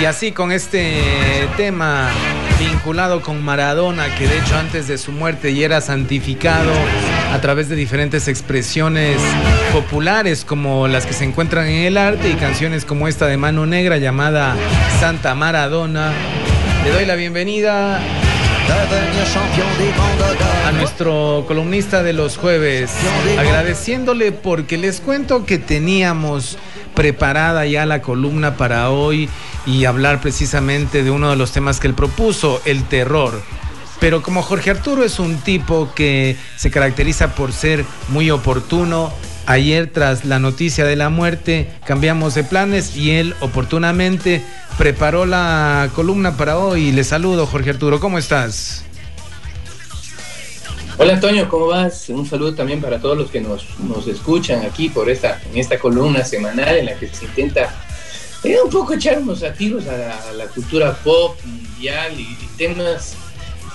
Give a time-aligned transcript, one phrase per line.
[0.00, 0.98] Y así con este
[1.58, 2.08] tema
[2.58, 6.72] vinculado con Maradona, que de hecho antes de su muerte ya era santificado
[7.34, 9.18] a través de diferentes expresiones
[9.74, 13.66] populares como las que se encuentran en el arte y canciones como esta de Mano
[13.66, 14.56] Negra llamada
[15.00, 16.12] Santa Maradona.
[16.82, 18.00] Le doy la bienvenida
[20.66, 22.90] a nuestro columnista de los jueves,
[23.38, 26.56] agradeciéndole porque les cuento que teníamos
[26.94, 29.28] preparada ya la columna para hoy
[29.66, 33.40] y hablar precisamente de uno de los temas que él propuso, el terror.
[34.00, 39.12] Pero como Jorge Arturo es un tipo que se caracteriza por ser muy oportuno,
[39.46, 44.42] ayer tras la noticia de la muerte cambiamos de planes y él oportunamente
[44.78, 46.92] preparó la columna para hoy.
[46.92, 48.84] Le saludo, Jorge Arturo, ¿cómo estás?
[50.98, 52.08] Hola Antonio, ¿cómo vas?
[52.10, 53.64] Un saludo también para todos los que nos,
[54.06, 57.74] escuchan aquí por esta, en esta columna semanal en la que se intenta
[58.44, 63.16] eh, un poco echar unos tiros a la, cultura pop mundial y temas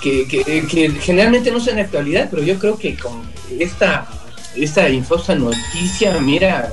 [0.01, 3.23] que, generalmente no son de actualidad, pero yo creo que con
[3.59, 4.07] esta,
[4.55, 6.71] esta infosa noticia, mira,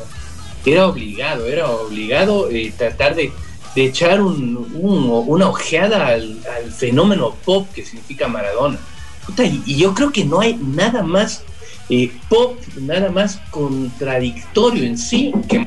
[0.67, 3.33] era obligado, era obligado eh, tratar de,
[3.75, 6.39] echar una ojeada al,
[6.77, 8.79] fenómeno pop que significa Maradona.
[9.67, 11.43] Y, yo creo que no hay nada más
[11.89, 15.67] eh, pop, nada más contradictorio en sí que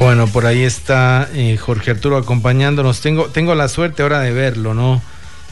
[0.00, 3.02] Bueno, por ahí está eh, Jorge Arturo acompañándonos.
[3.02, 5.02] Tengo, tengo la suerte ahora de verlo, ¿no?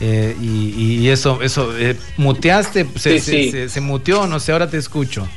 [0.00, 5.28] Eh, y, eso, eso, eh, muteaste, se, Se, muteó, no sé, ahora te escucho.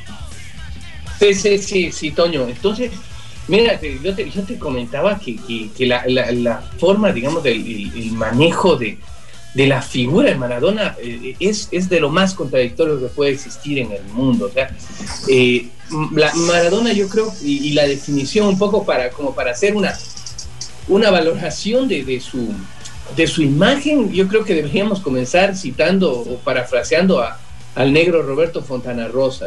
[1.18, 2.48] Sí, sí, sí, sí, Toño.
[2.48, 2.90] Entonces,
[3.48, 8.98] mira, yo te, yo te comentaba que, la, forma, digamos, del manejo de,
[9.54, 13.78] de la figura de Maradona eh, es, es de lo más contradictorio que puede existir
[13.78, 14.46] en el mundo.
[14.46, 14.74] O sea,
[15.28, 15.68] eh,
[16.14, 19.96] la Maradona yo creo, y, la definición un poco para, como para hacer una,
[20.88, 22.54] una valoración de, de, su,
[23.14, 27.38] de su imagen, yo creo que deberíamos comenzar citando o parafraseando a,
[27.74, 29.46] al negro Roberto Fontana Rosa.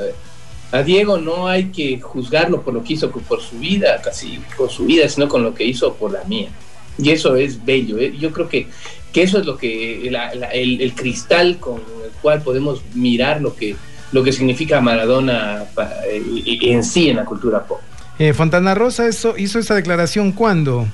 [0.71, 4.69] A Diego no hay que juzgarlo por lo que hizo por su vida, casi por
[4.69, 6.49] su vida, sino con lo que hizo por la mía.
[6.97, 7.97] Y eso es bello.
[7.97, 8.13] ¿eh?
[8.17, 8.67] Yo creo que
[9.15, 13.77] que eso es lo que el, cristal con el cual podemos mirar lo que
[14.11, 15.63] lo que significa Maradona
[16.05, 17.79] eh, en sí en la cultura pop.
[18.19, 20.85] Eh, Fontana Rosa eso, hizo esa declaración cuándo?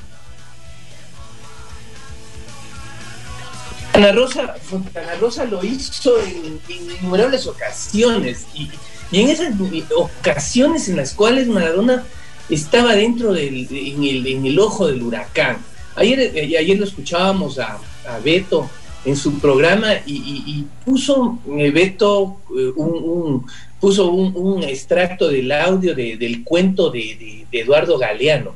[3.92, 8.70] Fontana Rosa, Fontana Rosa lo hizo en, innumerables ocasiones y,
[9.12, 9.54] en esas
[9.94, 12.06] ocasiones en las cuales Maradona
[12.50, 15.58] estaba dentro del en el, en el ojo del huracán.
[15.96, 18.70] Ayer, eh, ayer lo escuchábamos a, a Beto
[19.04, 23.46] en su programa y, puso eh, Beto eh, un,
[23.80, 28.56] puso un, extracto del audio del cuento de, Eduardo Galeano.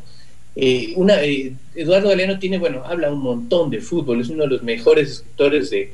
[0.55, 4.63] Eh, una, Eduardo Galeano tiene, bueno, habla un montón de fútbol, es uno de los
[4.63, 5.93] mejores escritores de,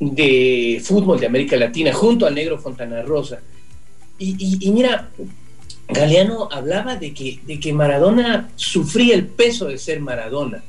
[0.00, 3.40] de fútbol de América Latina, junto al negro Fontana Rosa.
[4.18, 5.10] Y, mira,
[5.88, 10.62] Galeano hablaba de que, de que Maradona sufría el peso de ser Maradona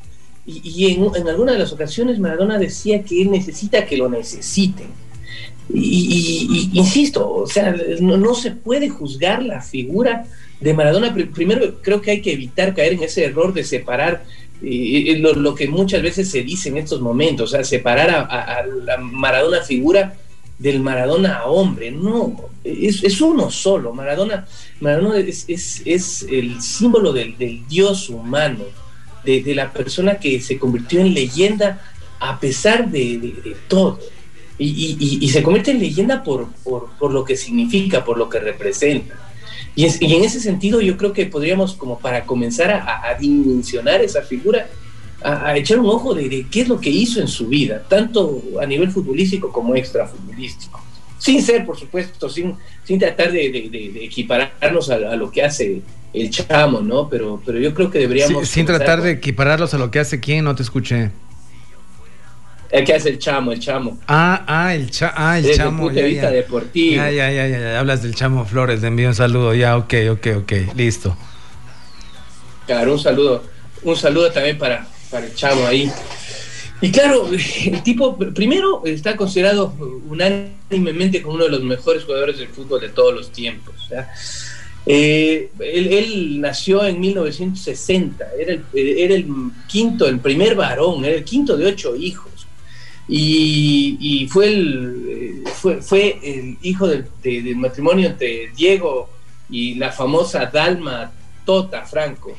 [0.45, 4.87] y, en, en algunas de las ocasiones Maradona decía que él necesita que lo necesiten.
[5.73, 10.25] Y, insisto, o sea, no, se puede juzgar la figura
[10.59, 11.13] de Maradona.
[11.33, 14.23] Primero, creo que hay que evitar caer en ese error de separar
[14.61, 19.61] lo, que muchas veces se dice en estos momentos, o sea, separar a, la Maradona
[19.61, 20.15] figura
[20.57, 21.91] del Maradona hombre.
[21.91, 23.93] No, es, uno solo.
[23.93, 24.47] Maradona,
[24.79, 27.35] Maradona es, el símbolo del,
[27.67, 28.63] Dios humano
[29.23, 31.81] de, la persona que se convirtió en leyenda
[32.19, 33.99] a pesar de, todo.
[34.57, 36.47] Y, se convierte en leyenda por,
[37.11, 39.24] lo que significa, por lo que representa.
[39.75, 44.67] Y, en ese sentido yo creo que podríamos, como para comenzar a, dimensionar esa figura,
[45.21, 48.65] a, echar un ojo de, qué es lo que hizo en su vida, tanto a
[48.65, 50.81] nivel futbolístico como extrafutbolístico.
[51.17, 53.45] Sin ser, por supuesto, sin, sin tratar de,
[54.03, 55.81] equipararnos a, lo que hace
[56.13, 57.09] el chamo, ¿no?
[57.09, 58.47] Pero, pero yo creo que deberíamos...
[58.47, 61.11] sin tratar de equipararlos a lo que hace quién, no te escuché.
[62.75, 63.97] El que hace el chamo, el chamo.
[64.05, 65.71] Ah, ah, el, cha ah, el chamo.
[65.71, 66.95] Desde punto de vista deportivo.
[66.97, 70.27] Ya, ya, ya, ya, hablas del chamo Flores, le envío un saludo, ya, ok, ok,
[70.39, 71.15] ok, listo.
[72.65, 73.43] Claro, un saludo,
[73.83, 75.89] un saludo también para, para el chamo ahí.
[76.81, 79.73] Y claro, el tipo, primero, está considerado
[80.09, 83.89] unánimemente como uno de los mejores jugadores del fútbol de todos los tiempos.
[84.85, 89.27] Eh, él, nació en 1960, era el, era el,
[89.67, 92.34] quinto, el primer varón, era el quinto de ocho hijos.
[93.07, 97.05] Y, fue, el, fue, fue el hijo del,
[97.55, 99.09] matrimonio entre Diego
[99.49, 101.11] y la famosa Dalma
[101.45, 102.35] Tota Franco.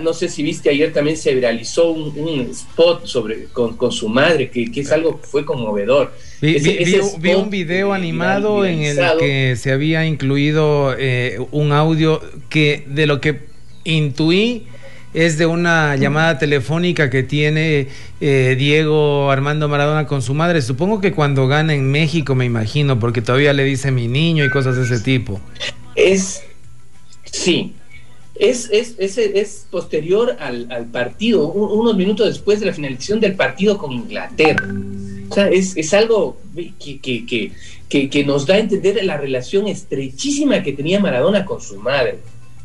[0.00, 4.70] no sé si viste ayer también se viralizó un, spot sobre con, su madre, que,
[4.74, 6.14] es algo que fue conmovedor.
[6.40, 12.84] Vi, vi, un video animado en el que se había incluido eh, un audio que
[12.86, 13.48] de lo que
[13.84, 14.66] intuí
[15.14, 17.88] es de una llamada telefónica que tiene
[18.20, 20.62] eh, Diego Armando Maradona con su madre.
[20.62, 24.50] Supongo que cuando gana en México, me imagino, porque todavía le dice mi niño y
[24.50, 25.40] cosas de ese tipo.
[25.94, 26.42] Es,
[27.24, 27.74] sí,
[28.34, 33.78] es, es, es, es posterior al, partido, unos minutos después de la finalización del partido
[33.78, 34.66] con Inglaterra.
[35.30, 37.52] O sea, es, es algo que, que,
[37.88, 42.18] que, que, nos da a entender la relación estrechísima que tenía Maradona con su madre,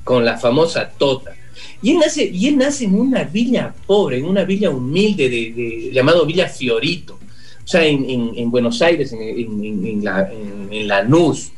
[0.04, 1.36] con la famosa Tota.
[1.81, 5.91] Y él nace, y él nace en una villa pobre, en una villa humilde de,
[5.91, 7.19] llamado Villa Fiorito,
[7.63, 11.51] o sea, en, en, en Buenos Aires, en, en la, en, Lanús.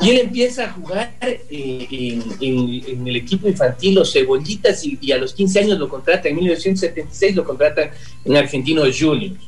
[0.00, 5.34] Y él empieza a jugar eh, en, el equipo infantil Los Cebollitas y, a los
[5.34, 7.90] 15 años lo contrata, en 1976 lo contrata
[8.24, 9.40] en Argentinos Juniors.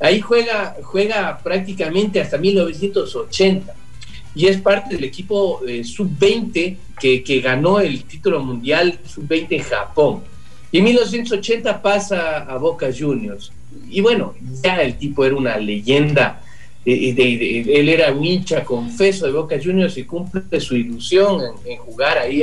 [0.00, 3.74] Ahí juega, juega prácticamente hasta 1980
[4.36, 9.62] y es parte del equipo eh, sub-20 que, que, ganó el título mundial sub-20 en
[9.62, 10.22] Japón.
[10.70, 13.50] Y en 1980 pasa a Boca Juniors.
[13.88, 16.42] Y bueno, ya el tipo era una leyenda.
[16.84, 22.18] De, él era un hincha confeso de Boca Juniors y cumple su ilusión en, jugar
[22.18, 22.42] ahí,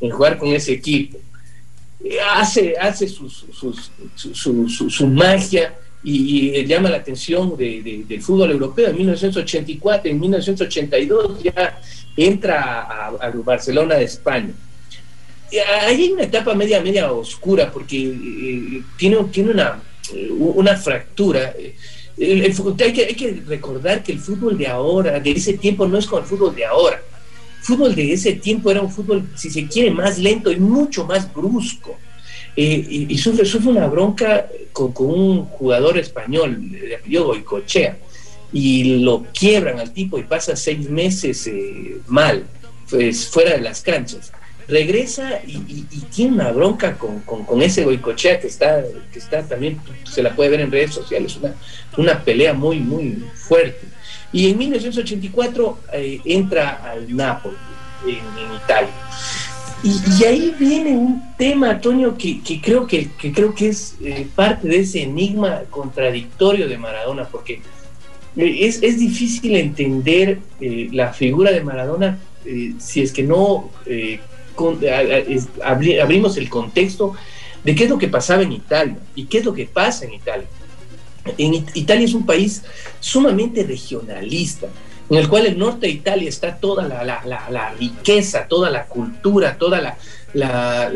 [0.00, 1.16] en jugar con ese equipo.
[2.34, 8.88] Hace, hace su, su magia y, llama la atención de, del fútbol europeo.
[8.88, 11.80] En 1984, en 1982 ya
[12.16, 14.52] entra a, Barcelona de España.
[15.82, 19.82] Ahí hay una etapa media, media oscura porque eh, tiene, tiene una,
[20.38, 21.54] una fractura.
[21.56, 26.06] hay, que, hay que recordar que el fútbol de ahora, de ese tiempo, no es
[26.06, 27.02] como el fútbol de ahora.
[27.58, 31.04] El fútbol de ese tiempo era un fútbol, si se quiere, más lento y mucho
[31.04, 31.98] más brusco
[32.56, 37.96] eh, y, sufre, sufre, una bronca con, un jugador español de apellido Goicochea
[38.52, 42.44] y lo quiebran al tipo y pasa seis meses eh, mal,
[42.88, 44.32] pues fuera de las canchas.
[44.66, 45.82] Regresa y,
[46.14, 48.82] tiene una bronca con, con, ese Goicochea que está,
[49.12, 51.54] que está también, se la puede ver en redes sociales, una,
[51.96, 53.86] una pelea muy, muy fuerte.
[54.32, 57.56] Y en 1984 eh, entra al Napoli,
[58.06, 58.90] en Italia
[59.82, 64.80] y, ahí viene un tema, Antonio, que, creo, que, creo que es eh, parte de
[64.80, 67.62] ese enigma contradictorio de Maradona, porque
[68.36, 72.18] eh, es, difícil entender eh, la figura de Maradona
[72.78, 73.70] si es que no
[75.62, 77.12] abrimos el contexto
[77.62, 80.14] de qué es lo que pasaba en Italia y qué es lo que pasa en
[80.14, 80.46] Italia.
[81.36, 82.62] Italia es un país
[82.98, 84.68] sumamente regionalista
[85.10, 89.80] en el cual el norte de Italia está toda la, riqueza, toda la cultura, toda
[90.32, 90.88] la,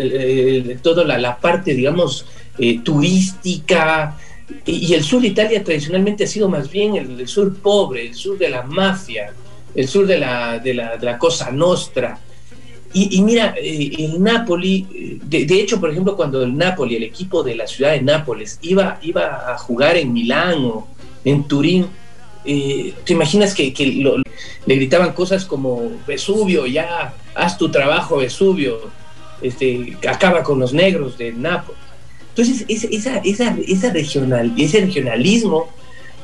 [0.82, 2.24] toda la, parte, digamos,
[2.56, 4.16] eh, turística.
[4.64, 8.38] Y, el sur de Italia tradicionalmente ha sido más bien el, sur pobre, el sur
[8.38, 9.32] de la mafia,
[9.74, 12.16] el sur de la, de la, cosa nostra.
[12.92, 17.42] Y, mira, eh, el Napoli, de, de, hecho, por ejemplo, cuando el Napoli, el equipo
[17.42, 20.86] de la ciudad de Nápoles, iba, iba a jugar en Milán o
[21.24, 21.88] en Turín,
[22.44, 23.72] eh, ¿te imaginas que,
[24.66, 28.90] le gritaban cosas como Vesubio, ya, haz tu trabajo, Vesubio,
[29.42, 31.80] este, acaba con los negros de Nápoles?
[32.30, 35.68] Entonces, esa, esa, esa regional, ese regionalismo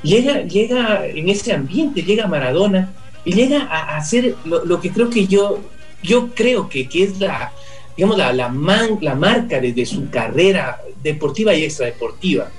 [0.02, 2.92] llega, llega en ese ambiente, llega Maradona
[3.24, 5.60] y llega a, hacer lo, que creo que yo,
[6.02, 7.52] yo creo que, que es la,
[7.96, 8.52] digamos, la, la,
[9.00, 12.50] la marca de, de su carrera deportiva y extradeportiva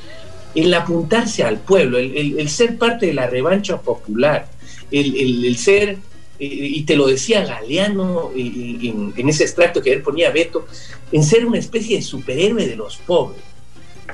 [0.56, 4.50] el apuntarse al pueblo, el, ser parte de la revancha popular,
[4.92, 5.98] el, ser,
[6.40, 10.68] eh, y te lo decía Galeano eh, en, ese extracto que él ponía Beto,
[11.12, 13.42] en ser una especie de superhéroe de los pobres.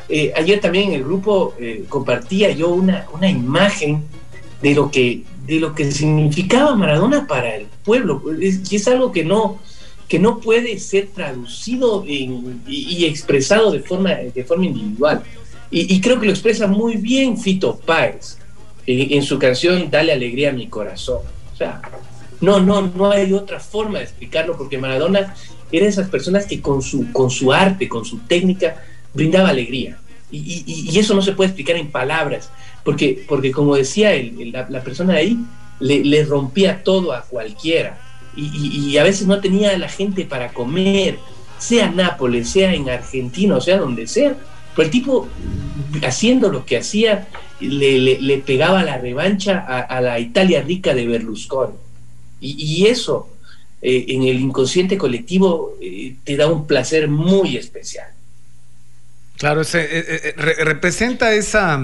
[0.10, 1.56] Eh, ayer también en el grupo
[1.89, 4.03] compartía yo una, una imagen
[4.62, 9.24] de lo, que, de lo que significaba Maradona para el pueblo, y es algo que
[9.24, 9.60] no,
[10.08, 15.24] que no puede ser traducido y, expresado de forma, de forma individual.
[15.69, 18.38] Y, creo que lo expresa muy bien Fito Páez
[18.86, 21.19] en, su canción Dale alegría a mi corazón.
[21.53, 21.81] O sea,
[22.39, 25.36] no, no, no hay otra forma de explicarlo porque Maradona
[25.71, 28.81] era de esas personas que con su, con su arte, con su técnica,
[29.13, 29.97] brindaba alegría.
[30.31, 32.50] Y, eso no se puede explicar en palabras,
[32.83, 34.12] porque, porque como decía
[34.69, 35.38] la, persona ahí,
[35.79, 38.00] le, le, rompía todo a cualquiera.
[38.36, 41.17] Y, a veces no tenía la gente para comer,
[41.57, 44.36] sea en Nápoles, sea en Argentina, o sea donde sea
[44.77, 45.27] pero el tipo,
[46.03, 47.27] haciendo lo que hacía,
[47.60, 51.74] le, pegaba la revancha a, la Italia rica de Berlusconi.
[52.39, 53.27] Y, eso,
[53.81, 58.12] eh, en el inconsciente colectivo eh, te da un placer muy especial.
[59.38, 61.84] Claro, se, representa esa,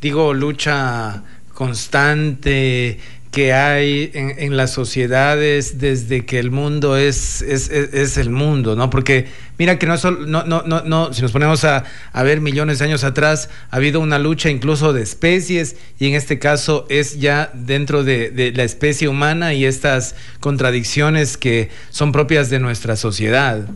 [0.00, 2.98] digo, lucha constante,
[3.34, 8.90] que hay en, las sociedades desde que el mundo es, es, el mundo, ¿no?
[8.90, 9.26] Porque
[9.58, 11.82] mira que no, solo, no, no, no, no, si nos ponemos a,
[12.22, 16.38] ver millones de años atrás, ha habido una lucha incluso de especies y en este
[16.38, 22.50] caso es ya dentro de, de la especie humana y estas contradicciones que son propias
[22.50, 23.66] de nuestra sociedad.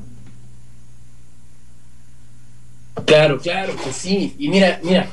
[3.07, 4.37] Claro, claro que sí.
[4.38, 5.09] Y mira, mira,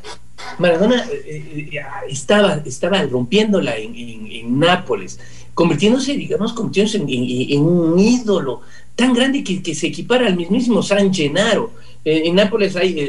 [0.58, 5.20] Maradona eh, eh, eh, estaba, estaba rompiéndola en, Nápoles,
[5.54, 8.62] convirtiéndose, digamos, convirtiéndose en, un ídolo
[8.96, 11.72] tan grande que, se equipara al mismísimo San Gennaro.
[12.04, 13.00] En, Nápoles hay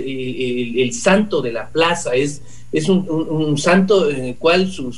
[0.79, 2.43] el, santo de la plaza, es,
[2.73, 4.93] es un, santo en el cual su,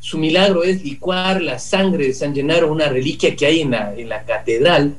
[0.00, 3.94] su, milagro es licuar la sangre de San Gennaro, una reliquia que hay en la,
[3.94, 4.94] en la catedral,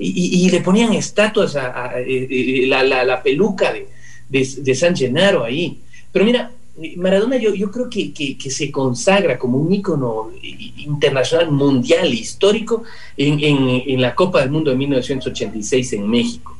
[0.00, 3.88] y, le ponían estatuas a, la, peluca de,
[4.28, 5.80] de San Gennaro ahí.
[6.12, 6.50] Pero mira,
[6.96, 10.30] Maradona yo, yo creo que, se consagra como un ícono
[10.76, 12.84] internacional, mundial, histórico
[13.16, 16.56] en, la Copa del Mundo de 1986 en México.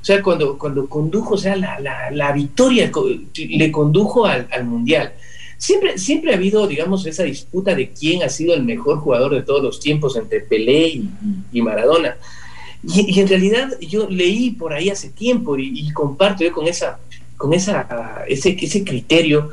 [0.00, 2.90] O sea, cuando, cuando condujo, o sea, la, victoria
[3.34, 5.12] le condujo al, Mundial.
[5.58, 9.42] Siempre, siempre ha habido, digamos, esa disputa de quién ha sido el mejor jugador de
[9.42, 11.02] todos los tiempos entre Pelé
[11.52, 12.16] y, Maradona.
[12.82, 17.00] Y, en realidad yo leí por ahí hace tiempo y, comparto yo con esa
[17.38, 17.72] con ese,
[18.28, 19.50] ese criterio,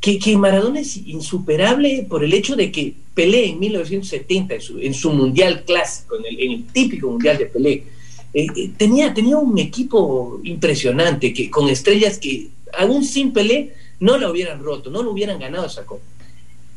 [0.00, 5.12] que, que, Maradona es insuperable por el hecho de que Pelé en 1970, en su,
[5.12, 7.84] mundial clásico, en el, típico mundial de Pelé,
[8.32, 12.48] eh, eh, tenía, tenía un equipo impresionante, que, con estrellas que
[12.78, 16.02] aún sin Pelé no la hubieran roto, no lo hubieran ganado esa copa.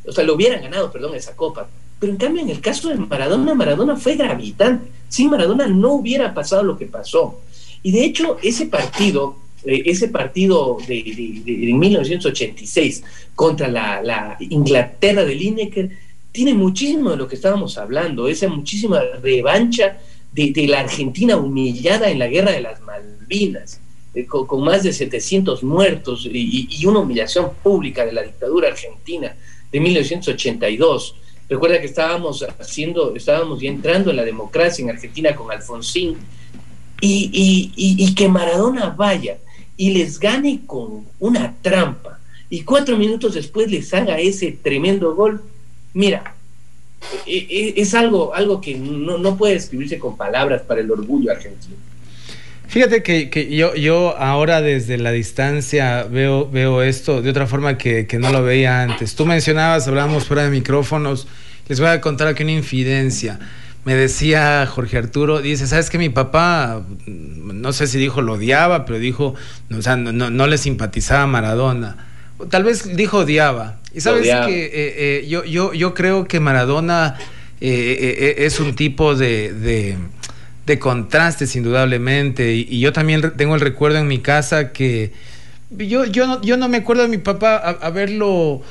[0.05, 1.69] O sea, lo hubieran ganado, perdón, esa copa.
[1.99, 4.91] Pero en cambio, en el caso de Maradona, Maradona fue gravitante.
[5.07, 7.39] Sin Maradona no hubiera pasado lo que pasó.
[7.81, 11.03] Y de hecho, ese partido eh, ese partido de,
[11.45, 13.03] 1986
[13.35, 15.89] contra la, Inglaterra de Lineker
[16.31, 19.99] tiene muchísimo de lo que estábamos hablando, esa muchísima revancha
[20.33, 23.79] de, la Argentina humillada en la guerra de las Malvinas,
[24.15, 29.33] eh, con, más de 700 muertos y, una humillación pública de la dictadura argentina
[29.71, 31.15] de 1982.
[31.47, 36.17] Recuerda que estábamos haciendo, estábamos ya entrando en la democracia en Argentina con Alfonsín
[36.99, 39.37] y que Maradona vaya
[39.77, 45.41] y les gane con una trampa y cuatro minutos después les haga ese tremendo gol,
[45.93, 46.35] mira,
[47.25, 51.75] e, e, es algo, algo que no, puede escribirse con palabras para el orgullo argentino.
[52.67, 58.07] Fíjate que, yo, yo ahora desde la distancia veo, veo esto de otra forma que,
[58.07, 59.15] que no lo veía antes.
[59.15, 61.27] Tú mencionabas, hablábamos fuera de micrófonos,
[61.67, 63.39] les voy a contar aquí una infidencia
[63.85, 68.85] me decía Jorge Arturo, dice, ¿sabes que mi papá, no sé si dijo lo odiaba,
[68.85, 69.35] pero dijo,
[69.75, 72.07] o sea, no, le simpatizaba a Maradona?
[72.49, 73.79] Tal vez dijo odiaba.
[73.93, 77.17] Y sabes que eh, eh, yo, yo, yo creo que Maradona
[77.59, 79.97] eh, es un tipo de,
[80.65, 82.53] de, contrastes, indudablemente.
[82.53, 85.11] Y, yo también tengo el recuerdo en mi casa que
[85.71, 88.61] yo, yo, no, yo no me acuerdo de mi papá haberlo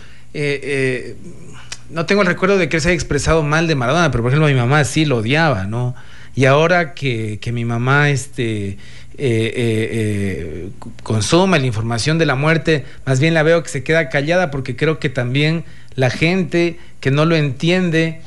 [1.92, 4.48] no tengo el recuerdo de que se haya expresado mal de Maradona, pero por ejemplo
[4.48, 5.94] mi mamá sí lo odiaba, ¿no?
[6.34, 8.76] Y ahora que, mi mamá este, eh,
[9.18, 10.70] eh, eh,
[11.02, 14.74] consume la información de la muerte, más bien la veo que se queda callada porque
[14.74, 18.22] creo que también la gente que no lo entiende,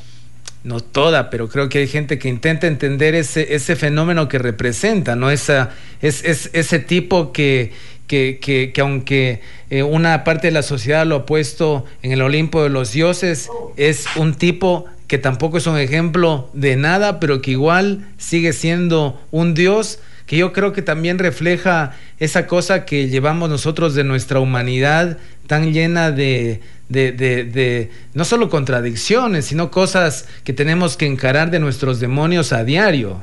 [0.62, 5.16] no toda, pero creo que hay gente que intenta entender ese, ese fenómeno que representa,
[5.16, 5.30] ¿no?
[5.30, 5.70] Esa,
[6.00, 7.72] es, es ese tipo que,
[8.06, 12.22] que, que, que aunque eh, una parte de la sociedad lo ha puesto en el
[12.22, 17.40] Olimpo de los dioses, es un tipo que tampoco es un ejemplo de nada, pero
[17.40, 23.08] que igual sigue siendo un dios que yo creo que también refleja esa cosa que
[23.08, 29.70] llevamos nosotros de nuestra humanidad tan llena de, de, de, de, no solo contradicciones, sino
[29.70, 33.22] cosas que tenemos que encarar de nuestros demonios a diario.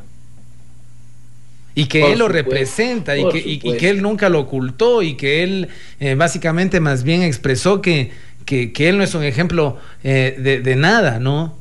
[1.75, 5.43] Y que él lo representa y que, y, que, él nunca lo ocultó y que
[5.43, 8.11] él eh, básicamente más bien expresó que,
[8.45, 11.55] que, él no es un ejemplo eh, de, nada, ¿no?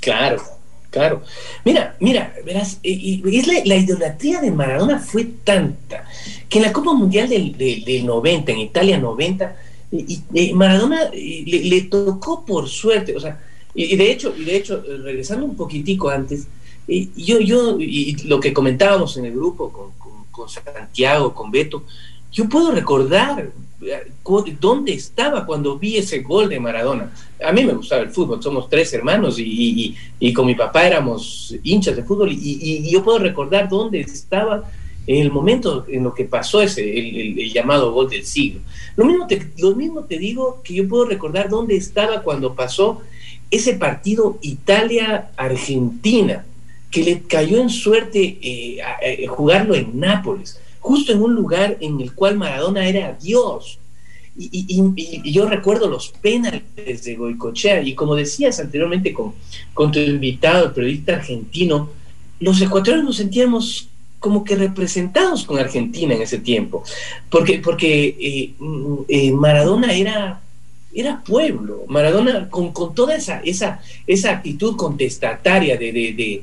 [0.00, 0.42] Claro,
[0.90, 1.22] claro.
[1.64, 6.04] Mira, mira, verás, es la, idolatría de Maradona fue tanta
[6.48, 9.56] que en la Copa Mundial del, del, 90, en Italia 90,
[9.92, 13.38] y, Maradona le, le, tocó por suerte, o sea,
[13.74, 16.46] y, de hecho, y de hecho, regresando un poquitico antes,
[16.88, 19.90] y yo, yo, y lo que comentábamos en el grupo con,
[20.30, 21.82] con, Santiago, con Beto,
[22.30, 23.50] yo puedo recordar
[23.82, 24.12] eh,
[24.60, 27.12] dónde estaba cuando vi ese gol de Maradona.
[27.44, 29.96] A mí me gustaba el fútbol, somos tres hermanos y,
[30.34, 34.64] con mi papá éramos hinchas de fútbol y, yo puedo recordar dónde estaba
[35.06, 38.60] en el momento en lo que pasó ese, el, llamado gol del siglo.
[38.96, 43.02] Lo mismo, te, lo mismo te digo que yo puedo recordar dónde estaba cuando pasó
[43.50, 46.44] ese partido Italia-Argentina,
[46.96, 52.00] que le cayó en suerte eh, eh, jugarlo en Nápoles justo en un lugar en
[52.00, 53.78] el cual Maradona era Dios.
[54.38, 59.34] Y, yo recuerdo los penales de Goicochea, y como decías anteriormente con,
[59.74, 61.90] con tu invitado, el periodista argentino,
[62.40, 63.88] los ecuatorianos nos sentíamos
[64.18, 66.82] como que representados con Argentina en ese tiempo,
[67.28, 68.54] porque, porque eh,
[69.08, 70.40] eh, Maradona era,
[70.94, 76.42] era pueblo, Maradona con, con toda esa, esa, esa actitud contestataria de, de, de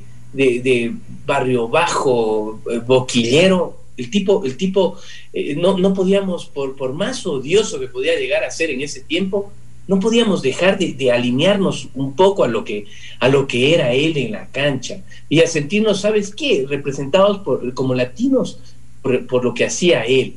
[1.25, 4.97] barrio bajo, eh, boquillero, el tipo, el tipo
[5.31, 9.01] eh, no, no, podíamos, por, por más odioso que podía llegar a ser en ese
[9.01, 9.51] tiempo,
[9.87, 12.85] no podíamos dejar de, alinearnos un poco a lo, que,
[13.19, 17.73] a lo que era él en la cancha y a sentirnos, ¿sabes qué?, representados por,
[17.73, 18.59] como latinos
[19.01, 20.35] por, lo que hacía él.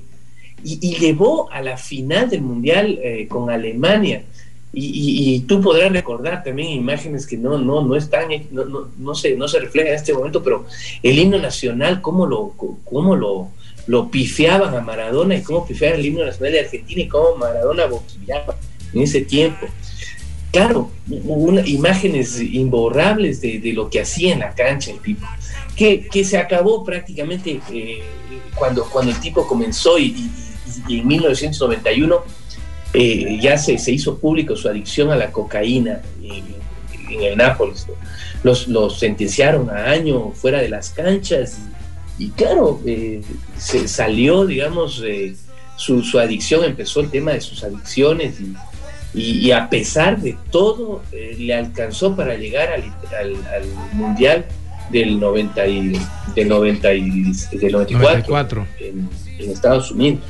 [0.65, 4.25] Y, llevó a la final del Mundial eh, con Alemania.
[4.73, 9.35] Y, tú podrás recordar también imágenes que no, no, no están, no, no, no, se,
[9.35, 10.67] no se reflejan en este momento, pero
[11.03, 12.53] el himno nacional, cómo lo,
[12.85, 13.49] cómo lo,
[13.87, 17.87] lo pifiaban a Maradona y cómo pifiaban el himno nacional de Argentina y cómo Maradona
[17.87, 18.57] boquillaba
[18.93, 19.67] en ese tiempo.
[20.53, 25.27] Claro, hubo imágenes imborrables de, de, lo que hacía en la cancha el tipo,
[25.75, 28.03] que, que se acabó prácticamente eh,
[28.55, 30.31] cuando, cuando el tipo comenzó y,
[30.89, 32.23] y en 1991
[32.99, 37.87] eh, ya se, se, hizo público su adicción a la cocaína en, el Nápoles.
[38.43, 41.59] Los, los, sentenciaron a año fuera de las canchas
[42.19, 43.21] y, claro, eh,
[43.59, 45.35] se salió, digamos, eh,
[45.77, 48.37] su, su, adicción, empezó el tema de sus adicciones
[49.13, 52.85] y, a pesar de todo le alcanzó para llegar al,
[53.21, 54.47] al, Mundial
[54.91, 55.93] del 90 y,
[56.35, 60.21] del 90 y, del 94, En, en, Estados Unidos.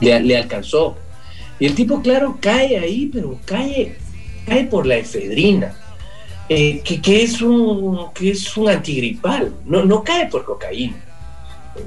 [0.00, 0.96] Le, le alcanzó
[1.60, 3.96] y el tipo, claro, cae ahí, pero cae,
[4.46, 5.74] cae por la efedrina,
[6.48, 11.04] eh, que, es un, que es un antigripal, no, no cae por cocaína.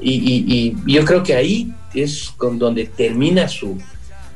[0.01, 3.77] Y, yo creo que ahí es con donde termina su,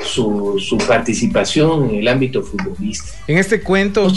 [0.03, 3.15] su, participación en el ámbito futbolístico.
[3.27, 4.07] En este cuento,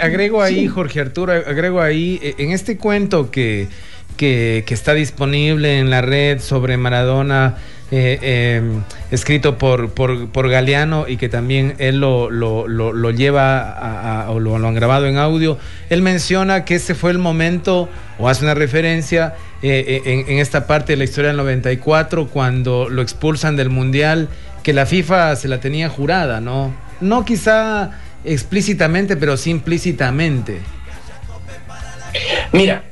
[0.00, 3.68] agrego ahí, Jorge Arturo, agrego ahí, eh, en este cuento que,
[4.16, 7.58] que, que está disponible en la red sobre Maradona,
[7.94, 14.56] eh, em, escrito por, por, Galeano y que también él lo, lo, lleva o lo,
[14.56, 15.58] han grabado en audio,
[15.90, 20.66] él menciona que ese fue el momento, o hace una referencia eh, eh, en, esta
[20.66, 24.30] parte de la historia del 94, cuando lo expulsan del Mundial,
[24.62, 26.74] que la FIFA se la tenía jurada, ¿no?
[27.02, 27.90] No quizá
[28.24, 30.60] explícitamente, pero sí implícitamente.
[32.52, 32.84] Mira,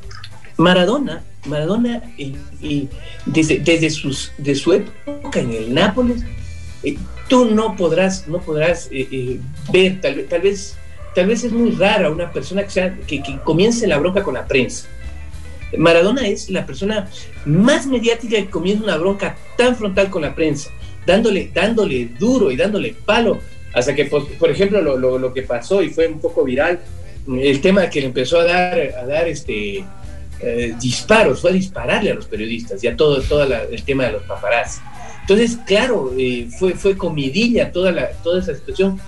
[0.59, 2.89] Maradona Maradona, y,
[3.27, 6.23] desde, desde sus, de su época en el Nápoles,
[6.83, 6.97] eh,
[7.29, 9.41] tú no podrás, no podrás eh, eh,
[9.73, 10.77] ver, tal, tal, vez,
[11.15, 14.47] tal vez es muy rara una persona que, sea, que, comience la bronca con la
[14.47, 14.87] prensa.
[15.77, 17.09] Maradona es la persona
[17.45, 20.71] más mediática que comienza una bronca tan frontal con la prensa,
[21.07, 23.39] dándole, dándole duro y dándole palo,
[23.73, 26.81] hasta que, por, por ejemplo, lo, lo, lo, que pasó y fue un poco viral,
[27.29, 29.85] el tema que le empezó a dar, a dar este,
[30.43, 33.21] eh, disparos, fue a dispararle a los periodistas y a todo,
[33.71, 34.81] el tema de los paparazzi.
[35.21, 38.99] Entonces, claro, eh, fue, fue comidilla toda, toda esa situación.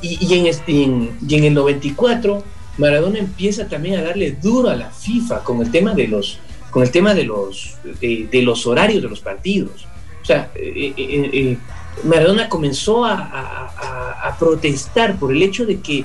[0.00, 2.44] Y, en este, en, el 94,
[2.78, 6.38] Maradona empieza también a darle duro a la FIFA con el tema de los,
[6.70, 9.86] con el tema de los, de, los horarios de los partidos.
[10.22, 11.56] O sea, eh,
[12.04, 16.04] Maradona comenzó a, a, a, protestar por el hecho de que,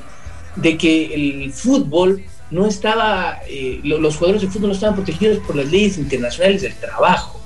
[0.55, 2.23] de que el fútbol
[2.55, 6.73] no estaba, eh, los jugadores de fútbol no estaban protegidos por las leyes internacionales del
[6.75, 7.41] trabajo.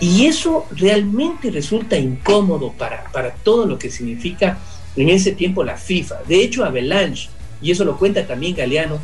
[0.00, 4.58] Y eso realmente resulta incómodo para, para todo lo que significa
[4.96, 6.16] en ese tiempo la FIFA.
[6.28, 7.30] De hecho, Avalanche,
[7.62, 9.00] y eso lo cuenta también Galeano,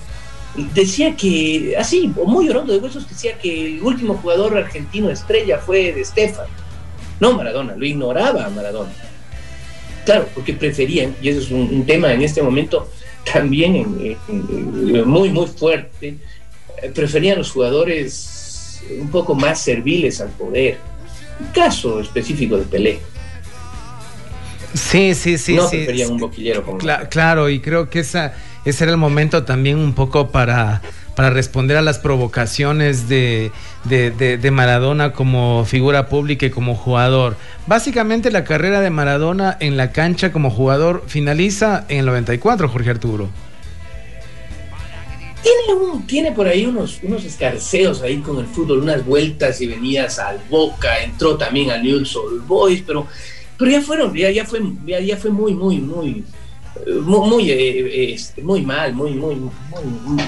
[0.74, 5.92] decía que, así, muy llorando de huesos, decía que el último jugador argentino estrella fue
[5.94, 6.46] de Stefan.
[7.18, 8.92] No Maradona, lo ignoraba Maradona.
[10.04, 12.88] Claro, porque preferían, y eso es un tema en este momento
[13.24, 14.16] también
[15.04, 16.16] muy, muy fuerte,
[16.82, 20.78] eh, preferían los jugadores un poco más serviles al poder.
[21.52, 23.00] caso específico de Pelé.
[24.74, 25.54] Sí, sí, sí.
[25.54, 29.44] No sí, preferían un boquillero como Claro, y creo que esa, ese era el momento
[29.44, 30.82] también un poco para,
[31.18, 33.50] para responder a las provocaciones de,
[33.88, 37.34] de, Maradona como figura pública y como jugador.
[37.66, 42.90] Básicamente la carrera de Maradona en la cancha como jugador finaliza en el 94, Jorge
[42.90, 43.28] Arturo.
[45.42, 49.66] Tiene, un, tiene por ahí unos, unos escarceos ahí con el fútbol, unas vueltas y
[49.66, 53.08] venidas al Boca, entró también al Newell's Old Boys, pero,
[53.58, 56.24] pero ya fueron, ya, ya, fue, ya, fue muy, muy, muy,
[57.02, 59.50] muy, eh, este, muy mal, muy, muy, muy,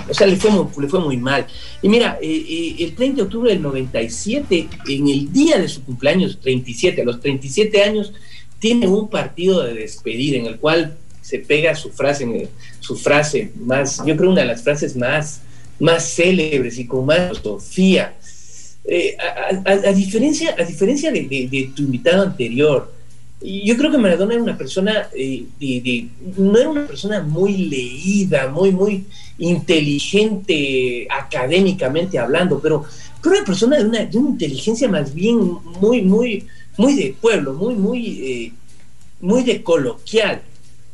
[0.09, 1.47] o sea, le fue, le fue muy mal.
[1.83, 5.85] Y mira, eh, eh, el 30 de octubre del 97, en el día de su
[5.85, 8.13] cumpleaños, 37, a los 37 años,
[8.59, 12.49] tiene un partido de despedida en el cual se pega su frase,
[12.81, 15.43] su frase más, yo creo una de las frases más,
[15.79, 18.17] más célebres y con más filosofía.
[19.65, 23.00] a, diferencia, a diferencia de tu invitado anterior,
[23.43, 25.45] yo creo que Maradona era una persona, eh,
[26.37, 29.07] no era una persona muy leída, muy, muy
[29.39, 32.85] inteligente académicamente hablando, pero,
[33.23, 35.39] pero una persona de una, de una inteligencia más bien
[35.81, 38.53] muy, muy, muy de pueblo, muy, muy, eh,
[39.21, 40.43] muy de coloquial.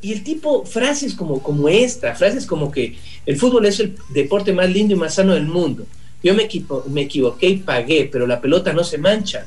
[0.01, 4.53] Y el tipo, frases como, como esta, frases como que el fútbol es el deporte
[4.53, 5.85] más lindo y más sano del mundo.
[6.23, 6.49] Yo me,
[6.91, 9.47] me equivoqué y pagué, pero la pelota no se mancha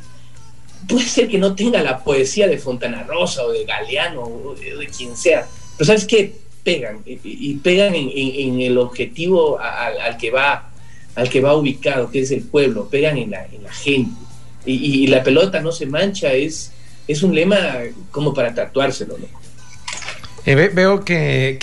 [0.89, 4.87] puede ser que no tenga la poesía de Fontana Rosa o de Galeano o de,
[4.87, 5.47] quien sea,
[5.77, 6.33] pero ¿sabes qué?
[6.63, 10.71] Pegan y, pegan en, el objetivo al, que va,
[11.15, 14.11] al que va ubicado, que es el pueblo, pegan en la, gente.
[14.65, 16.73] Y, la pelota no se mancha, es,
[17.07, 17.57] es un lema
[18.11, 19.39] como para tatuárselo, ¿no?
[20.45, 21.57] Eh, veo que,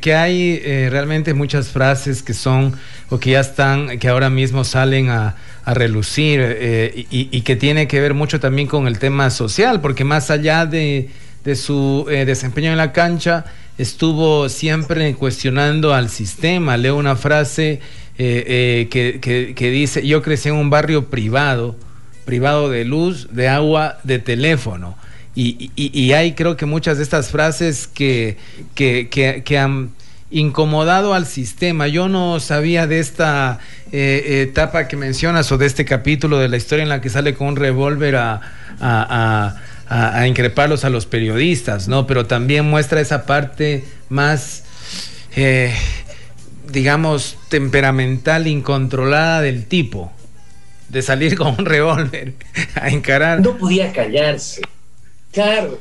[0.00, 2.76] que, hay eh, realmente muchas frases que son
[3.10, 5.36] o que ya están, que ahora mismo salen a,
[5.68, 10.04] a relucir eh, y, que tiene que ver mucho también con el tema social, porque
[10.04, 11.10] más allá de,
[11.44, 13.44] de su desempeño en la cancha,
[13.76, 16.76] estuvo siempre cuestionando al sistema.
[16.76, 17.80] Leo una frase
[18.16, 18.88] que,
[19.54, 21.76] que dice, yo crecí en un barrio privado,
[22.24, 24.96] privado de luz, de agua, de teléfono.
[25.40, 28.36] Y, hay creo que muchas de estas frases que,
[28.74, 29.90] que, han
[30.30, 31.88] incomodado al sistema.
[31.88, 33.58] Yo no sabía de esta
[33.92, 37.34] eh, etapa que mencionas o de este capítulo de la historia en la que sale
[37.34, 38.40] con un revólver a,
[38.80, 42.06] a, increparlos a los periodistas, ¿no?
[42.06, 44.64] Pero también muestra esa parte más,
[45.34, 45.74] eh,
[46.70, 50.12] digamos, temperamental, incontrolada del tipo,
[50.90, 52.34] de salir con un revólver
[52.74, 53.40] a encarar.
[53.40, 54.60] No podía callarse.
[55.32, 55.78] Claro.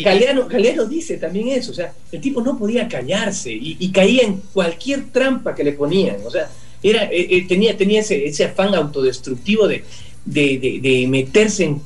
[0.00, 4.40] Galeano, Galeano dice también eso, o sea, el tipo no podía callarse y, caía en
[4.52, 6.48] cualquier trampa que le ponían, o sea,
[6.82, 9.84] era, eh, eh, tenía, tenía ese, ese, afán autodestructivo de,
[10.24, 11.82] de, meterse en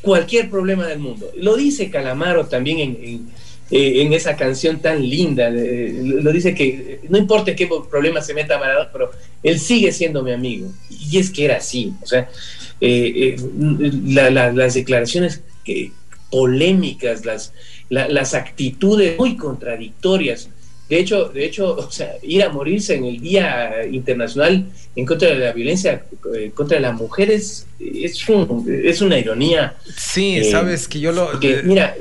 [0.00, 1.30] cualquier problema del mundo.
[1.36, 3.28] Lo dice Calamaro también en,
[3.70, 8.90] eh, esa canción tan linda, lo dice que no importa qué problema se meta Maradona,
[8.92, 9.10] pero
[9.42, 10.68] él sigue siendo mi amigo.
[10.88, 12.28] Y es que era así, o sea,
[12.80, 15.92] las declaraciones que,
[16.30, 17.52] polémicas, las,
[17.88, 20.48] las actitudes muy contradictorias.
[20.88, 24.66] De hecho, de hecho, o sea, ir a morirse en el Día Internacional
[24.96, 26.02] en contra de la violencia
[26.36, 28.26] eh, contra las mujeres es,
[28.84, 29.74] es una ironía.
[29.96, 31.30] Sí, eh, sabes que yo lo.
[31.64, 31.94] mira,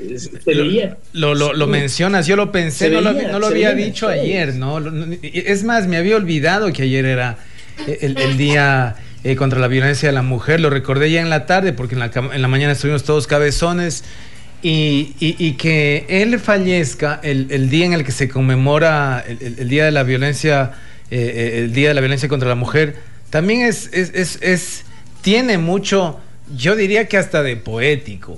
[1.14, 4.80] Lo, lo, mencionas, yo lo pensé, no, lo, había dicho ayer, ¿no?
[5.22, 7.38] Es más, me había olvidado que ayer era
[7.88, 10.60] el, el día eh, contra la violencia de la mujer.
[10.60, 14.04] Lo recordé ya en la tarde porque en la, en la mañana estuvimos todos cabezones.
[14.62, 19.86] Y, y, que él fallezca el, el, día en el que se conmemora el, día
[19.86, 20.74] de la violencia,
[21.10, 22.98] eh, eh, el día de la violencia contra la mujer,
[23.30, 24.84] también es, es, es, es,
[25.22, 26.20] tiene mucho,
[26.54, 28.38] yo diría que hasta de poético.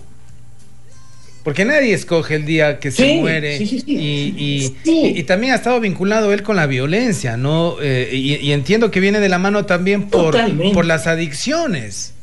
[1.44, 6.56] Porque nadie escoge el día que se muere y, también ha estado vinculado él con
[6.56, 7.78] la violencia, ¿no?
[7.82, 10.38] Eh, y, entiendo que viene de la mano también por,
[10.74, 12.14] por las adicciones.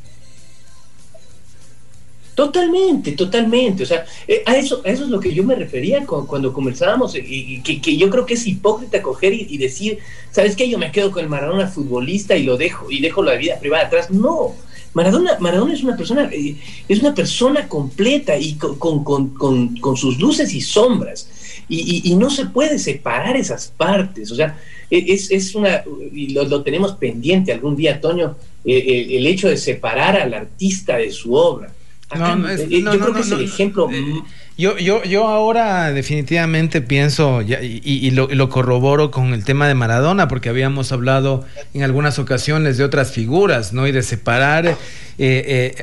[2.38, 3.83] Totalmente, totalmente.
[3.83, 7.61] O sea, eh, a, eso, eso es lo que yo me refería cuando conversábamos, y,
[7.62, 9.98] que, que, yo creo que es hipócrita coger y, decir,
[10.31, 10.68] ¿sabes qué?
[10.70, 13.87] Yo me quedo con el Maradona futbolista y lo dejo, y dejo la vida privada
[13.87, 14.12] atrás.
[14.12, 14.54] No,
[14.99, 16.57] Maradona, Maradona es una persona, eh,
[16.89, 21.31] es una persona completa y con, sus luces y sombras.
[21.69, 24.33] Y, no se puede separar esas partes.
[24.33, 24.59] O sea,
[24.91, 28.35] e, es, una, y lo, tenemos pendiente algún día, Toño,
[28.65, 31.73] eh, el, hecho de separar al artista de su obra.
[32.13, 33.89] Eh, yo creo que es el ejemplo.
[34.61, 40.49] Yo, yo, yo ahora definitivamente pienso y, lo, corroboro con el tema de Maradona, porque
[40.49, 41.44] habíamos hablado
[41.75, 43.87] en algunas ocasiones de otras figuras, ¿no?
[43.87, 44.77] Y de separar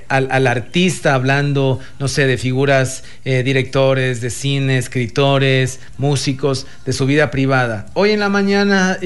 [0.10, 7.32] al, artista hablando, no sé, de figuras, directores de cine, escritores, músicos, de su vida
[7.32, 7.86] privada.
[7.94, 9.00] Hoy en la mañana,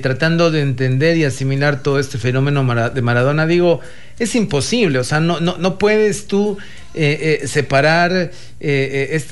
[0.00, 3.80] tratando de entender y asimilar todo este fenómeno de Maradona, digo,
[4.18, 6.58] es imposible, o sea, no, no, no puedes tú
[6.94, 9.22] eh, eh, separar eh,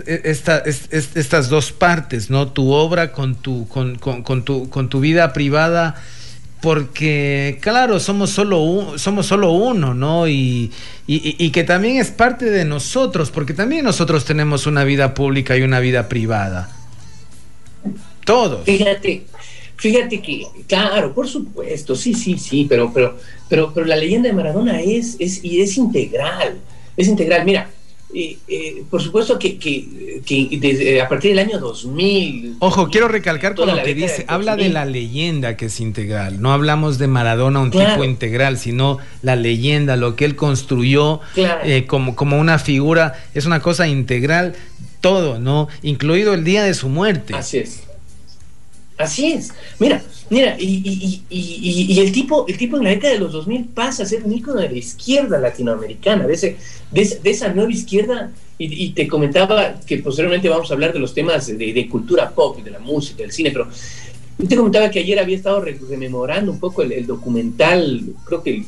[1.14, 2.48] estas dos partes, ¿no?
[2.52, 3.98] Tu obra con tu, con,
[4.44, 6.00] tu, con tu vida privada,
[6.60, 10.28] porque, claro, somos solo, somos solo uno, ¿no?
[10.28, 10.70] Y,
[11.06, 15.62] y, que también es parte de nosotros, porque también nosotros tenemos una vida pública y
[15.62, 16.70] una vida privada.
[18.24, 18.64] Todos.
[18.64, 19.26] Fíjate,
[19.76, 23.16] Fíjate que, claro, por supuesto, sí, sí, sí, pero, pero,
[23.48, 26.58] pero, pero la leyenda de Maradona es, es, y es integral,
[26.96, 27.44] es integral.
[27.44, 27.68] Mira,
[28.14, 29.58] eh, eh, por supuesto que,
[30.58, 32.56] desde, a partir del año 2000...
[32.60, 36.52] Ojo, quiero recalcar con lo que dice, habla de la leyenda que es integral, no
[36.52, 42.16] hablamos de Maradona, un tipo integral, sino la leyenda, lo que él construyó eh, como,
[42.16, 44.54] como una figura, es una cosa integral,
[45.00, 45.68] todo, ¿no?
[45.82, 47.34] Incluido el día de su muerte.
[47.34, 47.85] Así es.
[48.98, 49.52] Así es.
[49.78, 54.06] Mira, mira, y, el, tipo, el tipo en la década de los 2000 pasa a
[54.06, 56.56] ser un ícono de la izquierda latinoamericana, de, ese,
[56.90, 58.32] de, esa nueva izquierda.
[58.58, 62.70] Y, te comentaba que posteriormente vamos a hablar de los temas de, cultura pop, de
[62.70, 63.68] la música, del cine, pero
[64.38, 68.64] yo te comentaba que ayer había estado rememorando un poco el, documental, creo que,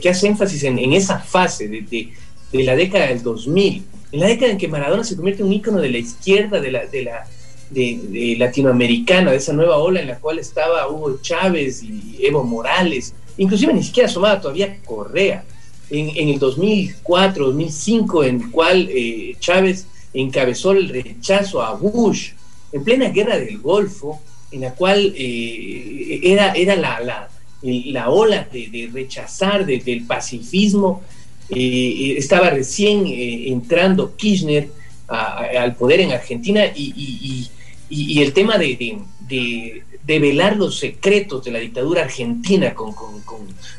[0.00, 2.08] que, hace énfasis en, esa fase de,
[2.52, 5.78] la década del 2000, en la década en que Maradona se convierte en un ícono
[5.78, 7.26] de la izquierda, de la, de la
[7.70, 13.14] de, latinoamericana, de esa nueva ola en la cual estaba Hugo Chávez y Evo Morales,
[13.36, 15.44] inclusive ni siquiera asomaba todavía Correa.
[15.90, 22.30] En, el 2004, 2005, en el cual eh, Chávez encabezó el rechazo a Bush,
[22.72, 27.28] en plena guerra del Golfo, en la cual eh, era, era la, la,
[27.62, 31.02] la ola de, rechazar del pacifismo,
[31.50, 34.68] eh, estaba recién entrando Kirchner
[35.08, 37.50] al poder en Argentina y,
[37.88, 42.94] y, el tema de, de, velar los secretos de la dictadura argentina con,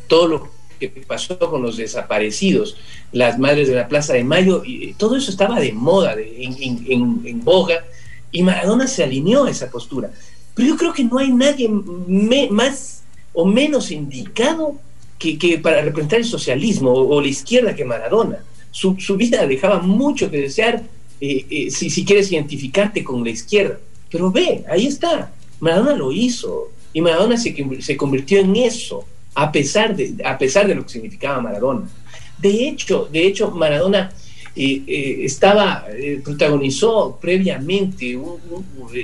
[0.07, 2.77] todo lo que pasó con los desaparecidos,
[3.11, 7.85] las madres de la Plaza de Mayo, y todo eso estaba de moda, en, boga,
[8.31, 10.11] y Maradona se alineó a esa postura.
[10.53, 14.77] Pero yo creo que no hay nadie más o menos indicado
[15.17, 18.39] que, para representar el socialismo o, la izquierda que Maradona.
[18.71, 20.83] Su, su, vida dejaba mucho que desear
[21.21, 23.79] eh, eh, si, si quieres identificarte con la izquierda.
[24.09, 25.31] Pero ve, ahí está.
[25.59, 26.71] Maradona lo hizo.
[26.93, 30.89] Y Maradona se, se convirtió en eso, a pesar, de, a pesar de lo que
[30.89, 31.89] significaba Maradona.
[32.37, 34.11] De hecho, de hecho Maradona
[34.55, 35.85] eh, eh, estaba,
[36.23, 38.39] protagonizó previamente un,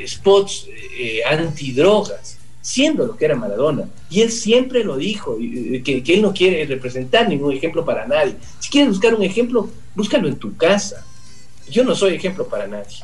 [0.08, 0.68] spots
[1.30, 3.90] antidrogas, siendo lo que era Maradona.
[4.10, 8.36] Y él siempre lo dijo, que, que él no quiere representar ningún ejemplo para nadie.
[8.60, 11.06] Si quieres buscar un ejemplo, búscalo en tu casa.
[11.72, 12.98] Yo no soy ejemplo para nadie.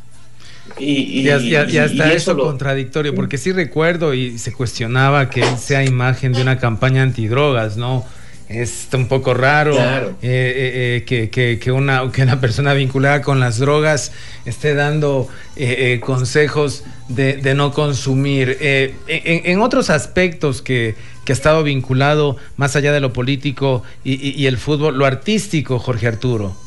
[0.78, 6.34] Y, ya, está eso contradictorio, porque sí recuerdo y se cuestionaba que él sea imagen
[6.34, 8.06] de una campaña antidrogas, ¿no?
[8.50, 13.58] Es un poco raro eh, eh, eh, que, una, que una persona vinculada con las
[13.58, 14.14] drogas
[14.46, 15.28] esté dando
[16.00, 18.58] consejos de, no consumir.
[19.08, 20.96] En, otros aspectos que,
[21.28, 26.67] ha estado vinculado, más allá de lo político y el fútbol, lo artístico, Jorge Arturo.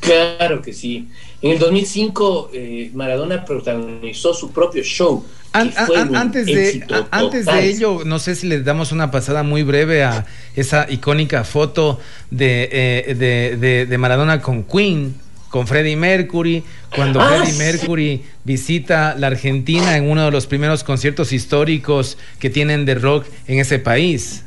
[0.00, 1.08] Claro que sí.
[1.42, 5.24] En el 2005 eh, Maradona protagonizó su propio show.
[5.52, 10.26] antes de, antes de ello, no sé si les damos una pasada muy breve a
[10.54, 11.98] esa icónica foto
[12.30, 15.14] de, eh, de, Maradona con Queen,
[15.48, 16.62] con Freddie Mercury,
[16.94, 22.50] cuando ah, Freddie Mercury visita la Argentina en uno de los primeros conciertos históricos que
[22.50, 24.42] tienen de rock en ese país.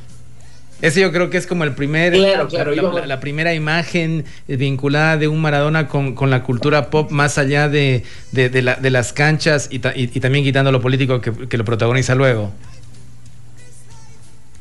[0.82, 5.90] Ese yo creo que es como el primer, la, primera imagen vinculada de un Maradona
[5.90, 11.58] con, la cultura pop más allá de, las canchas y, también quitando lo político que,
[11.58, 12.52] lo protagoniza luego.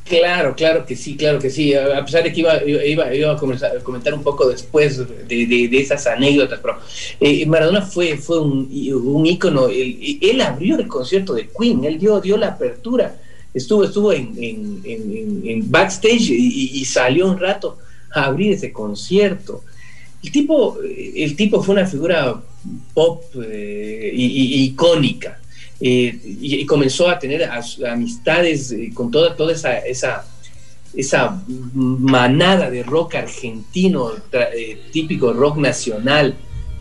[0.06, 1.74] Claro, claro que sí, claro que sí.
[1.74, 6.78] A pesar de que iba, iba, a, comentar un poco después de, esas anécdotas, pero
[7.20, 8.68] eh, Maradona fue, fue un,
[9.04, 9.68] un ícono.
[9.68, 13.18] Él, él, abrió el concierto de Queen, él dio, dio la apertura
[13.54, 17.78] estuvo, estuvo en, backstage y, salió un rato
[18.12, 19.64] a abrir ese concierto.
[20.22, 22.42] El tipo, el tipo fue una figura
[22.92, 25.38] pop eh, y, icónica
[25.80, 27.48] eh, y, comenzó a tener
[27.88, 30.26] amistades eh, con toda, toda esa, esa,
[30.94, 31.42] esa
[31.74, 34.10] manada de rock argentino,
[34.92, 36.36] típico rock nacional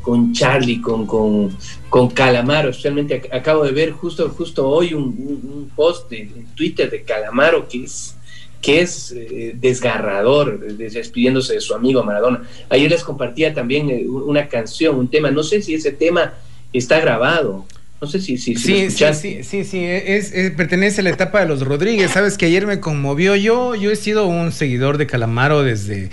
[0.08, 1.50] con Charlie, con, con,
[1.90, 2.70] con Calamaro.
[2.70, 8.16] Especialmente acabo de ver justo, justo hoy un, post en Twitter de Calamaro que es,
[8.62, 12.44] que es eh, desgarrador, despidiéndose de su amigo Maradona.
[12.70, 16.36] Ayer les compartía también eh, una canción, un tema, no sé si ese tema
[16.72, 17.66] está grabado.
[18.00, 21.48] No sé si, si, sí, sí, sí, sí, sí, es, pertenece a la etapa de
[21.48, 22.12] los Rodríguez.
[22.12, 23.36] Sabes que ayer me conmovió.
[23.36, 26.12] Yo, yo he sido un seguidor de Calamaro desde,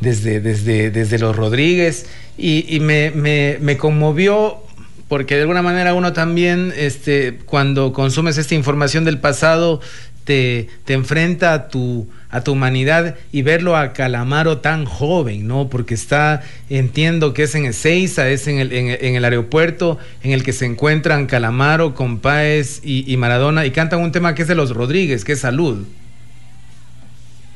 [0.00, 4.64] desde, desde, desde los Rodríguez y, me, me, me conmovió
[5.08, 9.80] porque de alguna manera uno también, este, cuando consumes esta información del pasado,
[10.24, 15.68] te, te, enfrenta a tu, a tu humanidad y verlo a Calamaro tan joven, ¿no?
[15.68, 20.42] Porque está, entiendo que es en Ezeiza, es en el, en, el aeropuerto en el
[20.42, 24.54] que se encuentran Calamaro, Compáez y, y, Maradona y cantan un tema que es de
[24.54, 25.84] los Rodríguez, que es Salud.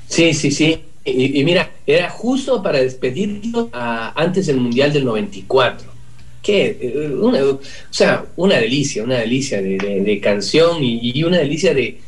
[0.09, 0.83] Sí, sí, sí.
[1.11, 5.99] Y, mira, era justo para despedirlo antes del Mundial del 94
[6.42, 12.01] que eh, o sea, una delicia, una delicia de, canción y, una delicia de,